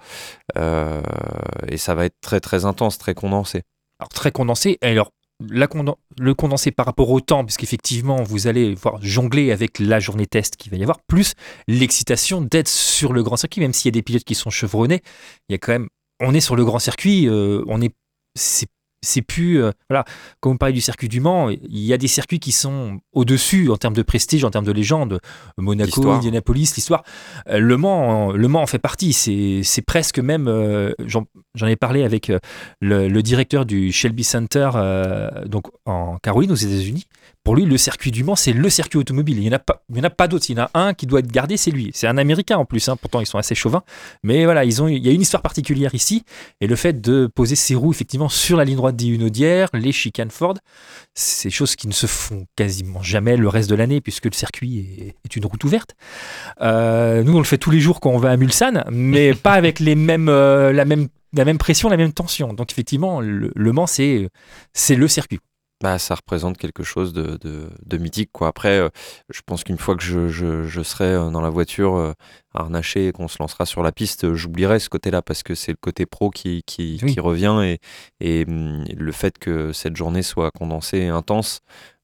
Et 0.57 1.77
ça 1.77 1.95
va 1.95 2.05
être 2.05 2.17
très 2.21 2.41
très 2.41 2.65
intense, 2.65 2.99
très 2.99 3.15
condensé. 3.15 3.63
Alors, 4.01 4.09
très 4.09 4.33
condensé. 4.33 4.79
Alors, 4.83 5.13
le 5.41 6.33
condensé 6.35 6.73
par 6.73 6.87
rapport 6.87 7.11
au 7.11 7.21
temps, 7.21 7.45
puisqu'effectivement, 7.45 8.23
vous 8.23 8.49
allez 8.49 8.75
voir 8.75 8.99
jongler 9.03 9.53
avec 9.53 9.79
la 9.79 10.01
journée 10.01 10.27
test 10.27 10.57
qu'il 10.57 10.73
va 10.73 10.79
y 10.79 10.83
avoir, 10.83 11.01
plus 11.07 11.35
l'excitation 11.69 12.41
d'être 12.41 12.69
sur 12.69 13.13
le 13.13 13.23
grand 13.23 13.37
circuit, 13.37 13.61
même 13.61 13.73
s'il 13.73 13.87
y 13.87 13.93
a 13.93 13.97
des 13.97 14.03
pilotes 14.03 14.25
qui 14.25 14.35
sont 14.35 14.51
chevronnés, 14.51 15.01
il 15.49 15.53
y 15.53 15.55
a 15.55 15.59
quand 15.59 15.73
même. 15.73 15.89
On 16.21 16.35
est 16.35 16.41
sur 16.41 16.57
le 16.57 16.65
grand 16.65 16.81
circuit, 16.81 17.29
on 17.31 17.81
est. 17.81 17.95
c'est 19.03 19.23
plus. 19.23 19.63
euh, 19.63 19.71
voilà, 19.89 20.05
comme 20.41 20.53
vous 20.53 20.59
parlez 20.59 20.73
du 20.75 20.81
circuit 20.81 21.09
du 21.09 21.21
Mans, 21.21 21.49
il 21.51 21.59
y 21.79 21.93
a 21.93 21.99
des 21.99 22.09
circuits 22.09 22.41
qui 22.41 22.53
sont 22.53 22.99
au-dessus 23.13 23.71
en 23.71 23.77
termes 23.77 23.95
de 23.95 24.03
prestige, 24.03 24.45
en 24.45 24.51
termes 24.51 24.65
de 24.65 24.73
légende. 24.73 25.21
Monaco. 25.57 26.11
Indianapolis, 26.11 26.73
l'histoire. 26.77 27.03
Euh, 27.49 27.59
le, 27.59 27.77
Mans, 27.77 28.33
le 28.33 28.49
Mans 28.49 28.63
en 28.63 28.67
fait 28.67 28.79
partie. 28.79 29.13
C'est 29.13 29.83
presque 29.87 30.19
même. 30.19 30.49
euh, 30.49 30.93
J'en 31.07 31.67
ai 31.67 31.77
parlé 31.77 32.03
avec 32.05 32.31
le, 32.81 33.09
le 33.09 33.23
directeur 33.23 33.67
du 33.67 33.91
Shelby 33.93 34.25
Center 34.25 34.71
donc 35.47 35.67
en 35.87 36.19
Caroline 36.19 36.53
aux 36.53 36.57
États-Unis. 36.57 37.07
Pour 37.49 37.57
lui, 37.57 37.65
le 37.65 37.79
circuit 37.79 38.11
du 38.11 38.25
Mans, 38.25 38.37
c'est 38.37 38.53
le 38.53 38.69
circuit 38.69 38.99
automobile. 38.99 39.39
Il 39.39 39.45
n'y 39.45 39.49
en 39.49 39.53
a 39.53 39.59
pas, 39.59 39.83
il 39.89 39.97
y 39.97 40.01
en 40.01 40.05
a 40.05 40.11
pas 40.11 40.29
d'autres. 40.29 40.45
Il 40.51 40.59
y 40.59 40.61
en 40.61 40.65
a 40.65 40.71
un 40.75 40.93
qui 40.93 41.07
doit 41.07 41.21
être 41.21 41.33
gardé, 41.33 41.57
c'est 41.57 41.71
lui. 41.71 41.91
C'est 41.95 42.07
un 42.07 42.19
Américain 42.19 42.59
en 42.59 42.67
plus. 42.67 42.87
hein. 42.91 42.97
Pourtant, 43.01 43.21
ils 43.21 43.27
sont 43.27 43.39
assez 43.39 43.55
chauvins. 43.55 43.85
Mais 44.23 44.45
voilà, 44.45 44.67
ils 44.67 44.83
ont, 44.83 44.87
il 44.89 45.03
y 45.03 45.09
a 45.09 45.13
une 45.13 45.23
histoire 45.23 45.43
particulière 45.43 45.95
ici. 45.95 46.25
Et 46.61 46.67
le 46.67 46.77
fait 46.77 47.01
de 47.01 47.27
poser 47.27 47.57
ses 47.57 47.75
roues 47.75 47.91
effectivement 47.91 48.29
sur 48.29 48.59
la 48.59 48.67
ligne 48.67 48.77
droite 48.77 48.97
d'Iunodière, 48.97 49.71
les 49.73 49.93
chicanes 49.93 50.31
Ford, 50.31 50.59
c'est 51.15 51.49
des 51.49 51.51
choses 51.51 51.75
qui 51.75 51.89
ne 51.89 51.95
se 51.95 52.05
font 52.07 52.45
quasiment 52.55 53.03
jamais 53.03 53.39
le 53.39 53.49
reste 53.49 53.71
de 53.71 53.77
l'année 53.77 54.03
puisque 54.03 54.27
le 54.27 54.33
circuit 54.33 54.81
est, 55.01 55.15
est 55.25 55.37
une 55.37 55.47
route 55.47 55.65
ouverte. 55.65 55.95
Euh, 56.61 57.23
nous, 57.23 57.35
on 57.35 57.39
le 57.39 57.45
fait 57.45 57.57
tous 57.57 57.71
les 57.71 57.81
jours 57.81 58.01
quand 58.01 58.11
on 58.11 58.19
va 58.19 58.29
à 58.31 58.37
Mulsanne, 58.37 58.85
mais 58.91 59.33
pas 59.43 59.55
avec 59.55 59.81
les 59.81 59.95
mêmes, 59.95 60.29
euh, 60.29 60.71
la 60.75 60.85
même 60.85 61.09
la 61.33 61.47
même 61.47 61.59
pression, 61.59 61.89
la 61.89 61.97
même 61.97 62.13
tension. 62.13 62.53
Donc 62.53 62.73
effectivement, 62.73 63.21
le, 63.23 63.53
le 63.55 63.73
Mans, 63.73 63.87
c'est 63.87 64.29
c'est 64.75 64.97
le 64.97 65.09
circuit. 65.09 65.41
Bah, 65.81 65.97
ça 66.01 66.17
représente 66.17 66.59
quelque 66.59 66.83
chose 66.83 67.13
de, 67.13 67.37
de, 67.37 67.71
de 67.87 67.97
mythique. 67.99 68.31
Quoi. 68.33 68.49
Après, 68.49 68.79
euh, 68.81 68.89
je 69.31 69.41
pense 69.47 69.63
qu'une 69.63 69.79
fois 69.79 69.95
que 69.95 70.03
je, 70.03 70.27
je, 70.29 70.65
je 70.65 70.83
serai 70.83 71.05
euh, 71.05 71.31
dans 71.31 71.41
la 71.41 71.51
voiture 71.51 71.95
euh, 71.95 72.13
harnaché 72.53 73.07
et 73.07 73.13
qu'on 73.13 73.29
se 73.29 73.37
lancera 73.39 73.65
sur 73.65 73.85
la 73.85 73.93
piste, 73.93 74.25
euh, 74.25 74.35
j'oublierai 74.35 74.81
ce 74.81 74.89
côté-là 74.89 75.23
parce 75.23 75.45
que 75.45 75.55
c'est 75.55 75.71
le 75.71 75.79
côté 75.81 76.05
pro 76.05 76.31
qui, 76.31 76.65
qui, 76.67 76.99
Oui. 77.05 77.13
qui 77.15 77.21
revient 77.21 77.61
et, 77.63 77.79
et 78.19 78.45
hum, 78.49 78.85
le 78.93 79.13
fait 79.13 79.39
que 79.39 79.73
cette 79.73 79.97
journée 79.97 80.23
soit 80.23 80.51
condensée 80.51 80.99
et 80.99 81.09
intense 81.09 81.61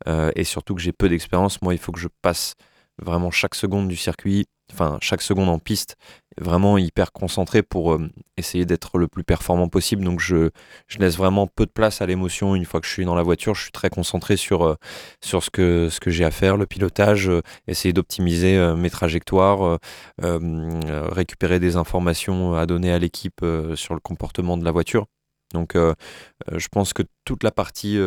euh, 0.07 0.31
et 0.37 0.45
surtout 0.45 0.77
que 0.77 0.81
j'ai 0.81 0.93
peu 0.93 1.09
d'expérience, 1.09 1.61
moi, 1.61 1.75
il 1.75 1.79
faut 1.79 1.91
que 1.91 1.99
je 2.01 2.09
passe 2.23 2.55
vraiment 3.03 3.33
chaque 3.33 3.57
seconde 3.57 3.89
du 3.89 3.97
circuit, 3.97 4.47
enfin 4.73 4.99
chaque 5.01 5.23
seconde 5.23 5.49
en 5.49 5.59
piste, 5.59 5.97
vraiment 6.39 6.79
hyper 6.79 7.13
concentré 7.13 7.63
pour 7.63 7.93
euh, 7.93 8.09
essayer 8.37 8.65
d'être 8.67 8.99
le 8.99 9.09
plus 9.09 9.25
performant 9.25 9.69
possible. 9.69 10.05
Donc 10.05 10.21
je, 10.21 10.51
je 10.89 10.99
laisse 10.99 11.17
vraiment 11.17 11.47
peu 11.47 11.67
de 11.67 11.71
place 11.71 12.01
à 12.01 12.07
l'émotion 12.07 12.55
une 12.55 12.65
fois 12.65 12.81
que 12.81 12.87
je 12.87 12.93
suis 12.93 13.05
dans 13.05 13.15
la 13.15 13.23
voiture. 13.23 13.55
Je 13.55 13.63
suis 13.63 13.73
très 13.73 13.91
concentré 13.91 14.37
sur, 14.37 14.65
euh, 14.65 14.77
sur 15.23 15.43
ce 15.43 15.51
que, 15.51 15.89
ce 15.91 16.01
que 16.01 16.11
j'ai 16.11 16.25
à 16.25 16.31
faire, 16.31 16.57
le 16.57 16.67
pilotage, 16.67 17.29
euh, 17.29 17.43
essayer 17.69 17.93
d'optimiser 17.93 18.75
mes 18.77 18.91
trajectoires, 18.91 19.79
récupérer 20.21 21.61
des 21.61 21.77
informations 21.77 22.55
à 22.55 22.67
donner 22.67 22.93
à 22.93 22.99
l'équipe 22.99 23.45
sur 23.75 23.95
le 23.95 24.01
comportement 24.01 24.57
de 24.57 24.65
la 24.65 24.71
voiture. 24.71 25.07
Donc 25.53 25.77
je 25.77 26.69
pense 26.69 26.93
que 26.93 27.03
toute 27.25 27.43
la 27.43 27.51
partie 27.51 27.99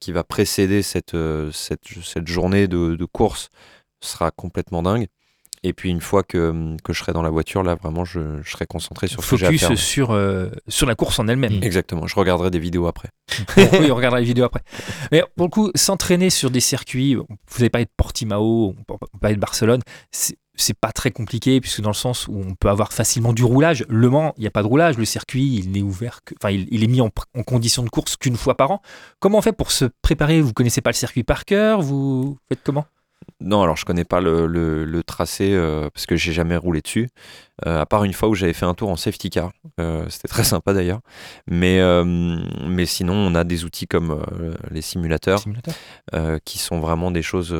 qui 0.00 0.12
va 0.12 0.24
précéder 0.24 0.82
cette, 0.82 1.16
cette, 1.52 1.86
cette 2.02 2.28
journée 2.28 2.68
de 2.68 3.04
course 3.04 3.48
sera 4.00 4.30
complètement 4.30 4.82
dingue. 4.82 5.08
Et 5.62 5.72
puis 5.72 5.90
une 5.90 6.00
fois 6.00 6.22
que, 6.22 6.76
que 6.82 6.92
je 6.92 6.98
serai 6.98 7.12
dans 7.12 7.22
la 7.22 7.30
voiture, 7.30 7.62
là 7.62 7.74
vraiment 7.74 8.04
je, 8.04 8.42
je 8.42 8.50
serai 8.50 8.66
concentré 8.66 9.08
sur 9.08 9.22
ce 9.24 9.30
que 9.30 9.36
j'ai 9.36 9.46
à 9.46 9.48
Focus 9.50 9.66
faire. 9.68 9.78
sur, 9.78 10.10
euh, 10.12 10.48
sur 10.68 10.86
la 10.86 10.94
course 10.94 11.18
en 11.18 11.28
elle-même. 11.28 11.62
Exactement, 11.62 12.06
je 12.06 12.14
regarderai 12.14 12.50
des 12.50 12.58
vidéos 12.58 12.86
après. 12.86 13.08
oui, 13.56 13.90
on 13.90 13.94
regardera 13.94 14.20
les 14.20 14.26
vidéos 14.26 14.44
après. 14.44 14.62
Mais 15.12 15.22
pour 15.36 15.46
le 15.46 15.50
coup, 15.50 15.70
s'entraîner 15.74 16.30
sur 16.30 16.50
des 16.50 16.60
circuits, 16.60 17.14
vous 17.14 17.26
avez 17.58 17.70
parlé 17.70 17.84
de 17.84 17.90
Portimao, 17.96 18.74
on 18.88 19.18
parlait 19.18 19.36
de 19.36 19.40
Barcelone, 19.40 19.80
c'est 20.10 20.36
c'est 20.60 20.74
pas 20.74 20.92
très 20.92 21.10
compliqué 21.10 21.60
puisque 21.60 21.80
dans 21.80 21.90
le 21.90 21.94
sens 21.94 22.26
où 22.26 22.34
on 22.36 22.54
peut 22.54 22.68
avoir 22.68 22.92
facilement 22.92 23.32
du 23.32 23.44
roulage. 23.44 23.84
Le 23.88 24.10
Mans, 24.10 24.34
il 24.36 24.40
n'y 24.40 24.46
a 24.46 24.50
pas 24.50 24.62
de 24.62 24.66
roulage. 24.66 24.98
Le 24.98 25.04
circuit, 25.04 25.54
il 25.56 25.70
n'est 25.70 25.82
ouvert, 25.82 26.20
que, 26.24 26.34
enfin, 26.40 26.50
il, 26.50 26.66
il 26.70 26.82
est 26.82 26.88
mis 26.88 27.00
en, 27.00 27.10
en 27.36 27.42
condition 27.44 27.84
de 27.84 27.88
course 27.88 28.16
qu'une 28.16 28.36
fois 28.36 28.56
par 28.56 28.72
an. 28.72 28.82
Comment 29.20 29.38
on 29.38 29.42
fait 29.42 29.52
pour 29.52 29.70
se 29.70 29.86
préparer? 30.02 30.40
Vous 30.40 30.52
connaissez 30.52 30.80
pas 30.80 30.90
le 30.90 30.96
circuit 30.96 31.22
par 31.22 31.44
cœur? 31.44 31.80
Vous 31.80 32.36
faites 32.48 32.60
comment? 32.64 32.86
Non, 33.40 33.62
alors 33.62 33.76
je 33.76 33.84
connais 33.84 34.04
pas 34.04 34.20
le, 34.20 34.46
le- 34.46 34.84
le 34.84 35.02
tracé 35.04 35.52
euh, 35.52 35.88
parce 35.90 36.06
que 36.06 36.16
j'ai 36.16 36.32
jamais 36.32 36.56
roulé 36.56 36.80
dessus. 36.80 37.08
Euh, 37.66 37.80
à 37.80 37.86
part 37.86 38.04
une 38.04 38.12
fois 38.12 38.28
où 38.28 38.34
j'avais 38.34 38.52
fait 38.52 38.66
un 38.66 38.74
tour 38.74 38.90
en 38.90 38.96
safety 38.96 39.30
car, 39.30 39.52
Euh, 39.80 40.06
c'était 40.08 40.28
très 40.28 40.44
sympa 40.44 40.72
d'ailleurs. 40.74 41.00
Mais 41.46 41.80
mais 42.04 42.86
sinon, 42.86 43.14
on 43.14 43.34
a 43.34 43.44
des 43.44 43.64
outils 43.64 43.86
comme 43.86 44.22
les 44.70 44.82
simulateurs 44.82 45.38
Simulateur 45.40 45.74
qui 46.44 46.58
sont 46.58 46.80
vraiment 46.80 47.10
des 47.10 47.22
choses 47.22 47.54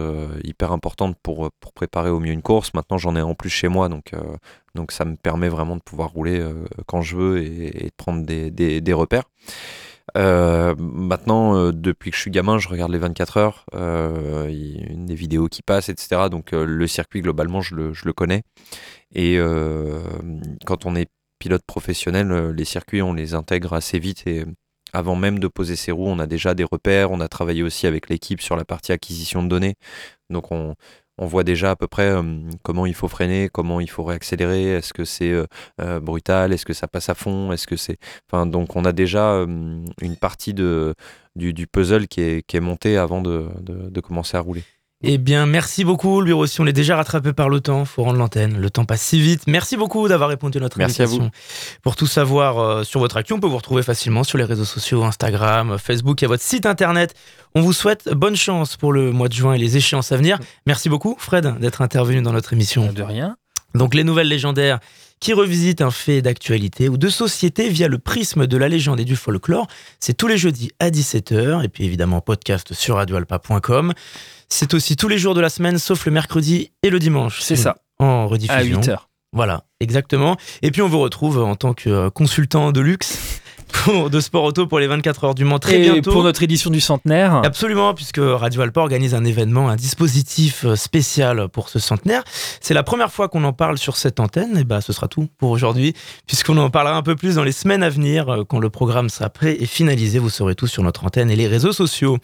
hyper 0.44 0.72
importantes 0.72 1.16
pour 1.22 1.50
pour 1.61 1.72
préparer 1.72 2.11
au 2.11 2.20
mieux 2.20 2.33
une 2.33 2.42
course. 2.42 2.74
Maintenant, 2.74 2.98
j'en 2.98 3.16
ai 3.16 3.22
en 3.22 3.35
plus 3.35 3.50
chez 3.50 3.68
moi, 3.68 3.88
donc 3.88 4.12
donc 4.74 4.92
ça 4.92 5.04
me 5.04 5.16
permet 5.16 5.48
vraiment 5.48 5.76
de 5.76 5.83
pouvoir 5.83 6.11
rouler 6.11 6.44
quand 6.87 7.02
je 7.02 7.16
veux 7.16 7.42
et, 7.42 7.85
et 7.85 7.87
de 7.87 7.94
prendre 7.96 8.24
des, 8.24 8.50
des, 8.50 8.81
des 8.81 8.92
repères. 8.92 9.24
Euh, 10.16 10.75
maintenant, 10.79 11.57
euh, 11.57 11.73
depuis 11.73 12.11
que 12.11 12.16
je 12.16 12.23
suis 12.23 12.31
gamin, 12.31 12.59
je 12.59 12.68
regarde 12.68 12.92
les 12.92 12.99
24 12.99 13.37
heures, 13.37 13.66
euh, 13.75 14.49
y 14.51 14.97
des 14.97 15.14
vidéos 15.14 15.49
qui 15.49 15.62
passent, 15.62 15.88
etc. 15.88 16.29
Donc 16.31 16.53
euh, 16.53 16.64
le 16.64 16.87
circuit, 16.87 17.21
globalement, 17.21 17.61
je 17.61 17.75
le, 17.75 17.92
je 17.92 18.07
le 18.07 18.12
connais. 18.12 18.42
Et 19.14 19.38
quand 20.66 20.87
on 20.87 20.94
est 20.94 21.09
pilote 21.38 21.62
professionnel, 21.66 22.51
les 22.51 22.64
circuits, 22.64 23.03
on 23.03 23.14
les 23.14 23.35
intègre 23.35 23.73
assez 23.73 23.99
vite. 23.99 24.27
Et 24.27 24.44
avant 24.92 25.16
même 25.16 25.38
de 25.38 25.49
poser 25.49 25.77
ses 25.77 25.92
roues, 25.92 26.09
on 26.09 26.18
a 26.18 26.27
déjà 26.27 26.55
des 26.55 26.64
repères. 26.64 27.11
On 27.11 27.21
a 27.21 27.29
travaillé 27.29 27.62
aussi 27.62 27.87
avec 27.87 28.11
l'équipe 28.11 28.40
sur 28.42 28.57
la 28.57 28.64
partie 28.64 28.92
acquisition 28.92 29.42
de 29.42 29.49
données. 29.49 29.77
Donc 30.31 30.53
on, 30.53 30.75
on 31.18 31.26
voit 31.26 31.44
déjà 31.44 31.72
à 31.72 31.76
peu 31.76 31.87
près 31.88 32.09
euh, 32.11 32.22
comment 32.62 32.87
il 32.87 32.94
faut 32.94 33.09
freiner, 33.09 33.48
comment 33.52 33.81
il 33.81 33.90
faut 33.90 34.04
réaccélérer, 34.04 34.76
est-ce 34.76 34.92
que 34.92 35.04
c'est 35.04 35.31
euh, 35.31 35.46
euh, 35.81 36.00
brutal, 36.00 36.52
est-ce 36.52 36.64
que 36.64 36.72
ça 36.72 36.88
passe 36.88 37.09
à 37.09 37.14
fond, 37.14 37.52
est-ce 37.52 37.66
que 37.66 37.76
c'est... 37.76 37.98
Enfin, 38.31 38.46
donc 38.46 38.76
on 38.76 38.85
a 38.85 38.92
déjà 38.92 39.44
une 40.00 40.16
partie 40.20 40.54
de, 40.54 40.94
du, 41.37 41.66
puzzle 41.66 42.09
qui 42.09 42.20
est, 42.20 42.42
qui 42.46 42.57
est 42.57 42.61
montée 42.61 42.96
avant 42.96 43.20
de- 43.20 43.48
de 43.62 44.00
commencer 44.00 44.37
à 44.37 44.40
rouler. 44.40 44.64
Eh 45.04 45.16
bien, 45.16 45.46
merci 45.46 45.84
beaucoup, 45.84 46.20
le 46.20 46.26
bureau. 46.26 46.46
Si 46.46 46.61
on 46.61 46.66
est 46.66 46.72
déjà 46.72 46.96
rattrapé 46.96 47.32
par 47.32 47.48
le 47.48 47.61
temps, 47.61 47.84
faut 47.84 48.02
rendre 48.02 48.18
l'antenne. 48.18 48.58
Le 48.58 48.68
temps 48.68 48.84
passe 48.84 49.02
si 49.02 49.20
vite. 49.20 49.42
Merci 49.46 49.76
beaucoup 49.76 50.08
d'avoir 50.08 50.28
répondu 50.28 50.58
à 50.58 50.61
notre 50.61 50.76
Merci 50.76 51.02
à 51.02 51.04
invitation. 51.04 51.30
Pour 51.82 51.94
tout 51.94 52.08
savoir 52.08 52.58
euh, 52.58 52.82
sur 52.82 52.98
votre 52.98 53.16
actu, 53.16 53.32
on 53.32 53.38
peut 53.38 53.46
vous 53.46 53.58
retrouver 53.58 53.84
facilement 53.84 54.24
sur 54.24 54.38
les 54.38 54.44
réseaux 54.44 54.64
sociaux, 54.64 55.04
Instagram, 55.04 55.78
Facebook 55.78 56.20
et 56.24 56.26
votre 56.26 56.42
site 56.42 56.66
internet. 56.66 57.14
On 57.54 57.61
vous 57.61 57.72
souhaite 57.72 58.08
bonne 58.12 58.34
chance 58.34 58.76
pour 58.76 58.92
le 58.92 59.12
mois 59.12 59.28
de 59.28 59.34
juin 59.34 59.54
et 59.54 59.58
les 59.58 59.76
échéances 59.76 60.11
à 60.11 60.16
venir. 60.16 60.40
Merci 60.66 60.88
beaucoup, 60.88 61.14
Fred, 61.16 61.58
d'être 61.61 61.80
intervenu 61.80 62.20
dans 62.20 62.32
notre 62.32 62.52
émission. 62.52 62.92
De 62.92 63.02
rien. 63.02 63.37
Donc 63.74 63.94
les 63.94 64.02
nouvelles 64.02 64.28
légendaires 64.28 64.80
qui 65.20 65.33
revisitent 65.33 65.83
un 65.83 65.90
fait 65.90 66.22
d'actualité 66.22 66.88
ou 66.88 66.96
de 66.96 67.09
société 67.09 67.68
via 67.68 67.88
le 67.88 67.98
prisme 67.98 68.46
de 68.46 68.57
la 68.57 68.68
légende 68.68 69.00
et 69.00 69.04
du 69.04 69.16
folklore. 69.16 69.66
C'est 70.00 70.14
tous 70.14 70.26
les 70.28 70.38
jeudis 70.38 70.70
à 70.78 70.90
17h 70.90 71.64
et 71.64 71.68
puis 71.68 71.85
évidemment 71.85 72.20
podcast 72.20 72.72
sur 72.72 72.96
radioalpa.com. 72.96 73.92
C'est 74.48 74.74
aussi 74.74 74.96
tous 74.96 75.09
les 75.09 75.18
jours 75.18 75.35
de 75.35 75.40
la 75.40 75.50
semaine 75.50 75.78
sauf 75.78 76.07
le 76.07 76.12
mercredi 76.12 76.70
et 76.83 76.90
le 76.90 76.98
dimanche. 76.98 77.40
C'est 77.42 77.57
ça. 77.57 77.78
En 77.98 78.22
À 78.22 78.24
rediffusion. 78.26 78.81
8 78.81 78.88
heures. 78.88 79.09
Voilà, 79.33 79.64
exactement. 79.81 80.37
Et 80.62 80.70
puis 80.70 80.81
on 80.81 80.88
vous 80.88 81.00
retrouve 81.00 81.38
en 81.38 81.54
tant 81.54 81.74
que 81.74 81.90
euh, 81.90 82.11
consultant 82.11 82.72
de 82.72 82.81
luxe 82.81 83.40
de 84.11 84.20
sport 84.20 84.44
auto 84.44 84.66
pour 84.66 84.78
les 84.78 84.87
24 84.87 85.24
heures 85.24 85.35
du 85.35 85.44
Mans 85.44 85.59
très 85.59 85.81
Et 85.81 85.90
bientôt. 85.90 86.12
pour 86.12 86.22
notre 86.22 86.42
édition 86.42 86.70
du 86.70 86.81
centenaire, 86.81 87.42
Absolument, 87.44 87.94
puisque 87.94 88.20
Radio 88.20 88.62
Alpa 88.62 88.81
organise 88.81 89.14
un 89.14 89.24
événement, 89.24 89.68
un 89.68 89.76
dispositif 89.76 90.64
euh, 90.64 90.76
spécial 90.76 91.48
pour 91.48 91.68
ce 91.68 91.78
centenaire. 91.78 92.22
C'est 92.61 92.74
la 92.74 92.83
première 92.83 93.12
fois 93.12 93.28
qu'on 93.28 93.44
en 93.44 93.52
parle 93.52 93.78
sur 93.78 93.96
cette 93.96 94.20
antenne, 94.20 94.59
et 94.59 94.64
bah 94.64 94.81
ce 94.81 94.92
sera 94.92 95.09
tout 95.09 95.28
pour 95.38 95.50
aujourd'hui, 95.50 95.94
puisqu'on 96.26 96.57
en 96.59 96.70
parlera 96.70 96.96
un 96.96 97.02
peu 97.02 97.16
plus 97.16 97.37
dans 97.37 97.44
les 97.44 97.52
semaines 97.52 97.83
à 97.83 97.88
venir, 97.88 98.28
euh, 98.28 98.44
quand 98.44 98.59
le 98.59 98.70
programme 98.70 99.09
sera 99.09 99.31
prêt 99.31 99.57
et 99.61 99.66
finalisé. 99.66 100.18
Vous 100.18 100.31
saurez 100.31 100.54
tout 100.54 100.66
sur 100.66 100.83
notre 100.83 101.04
antenne 101.04 101.31
et 101.31 101.37
les 101.37 101.46
réseaux 101.46 101.72
sociaux. 101.72 102.18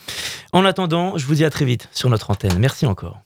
En 0.52 0.64
attendant, 0.64 1.16
je 1.16 1.26
vous 1.26 1.34
dis 1.34 1.44
à 1.44 1.50
très 1.50 1.64
vite 1.64 1.88
sur 1.92 2.10
notre 2.10 2.30
antenne. 2.30 2.58
Merci 2.58 2.86
encore. 2.86 3.23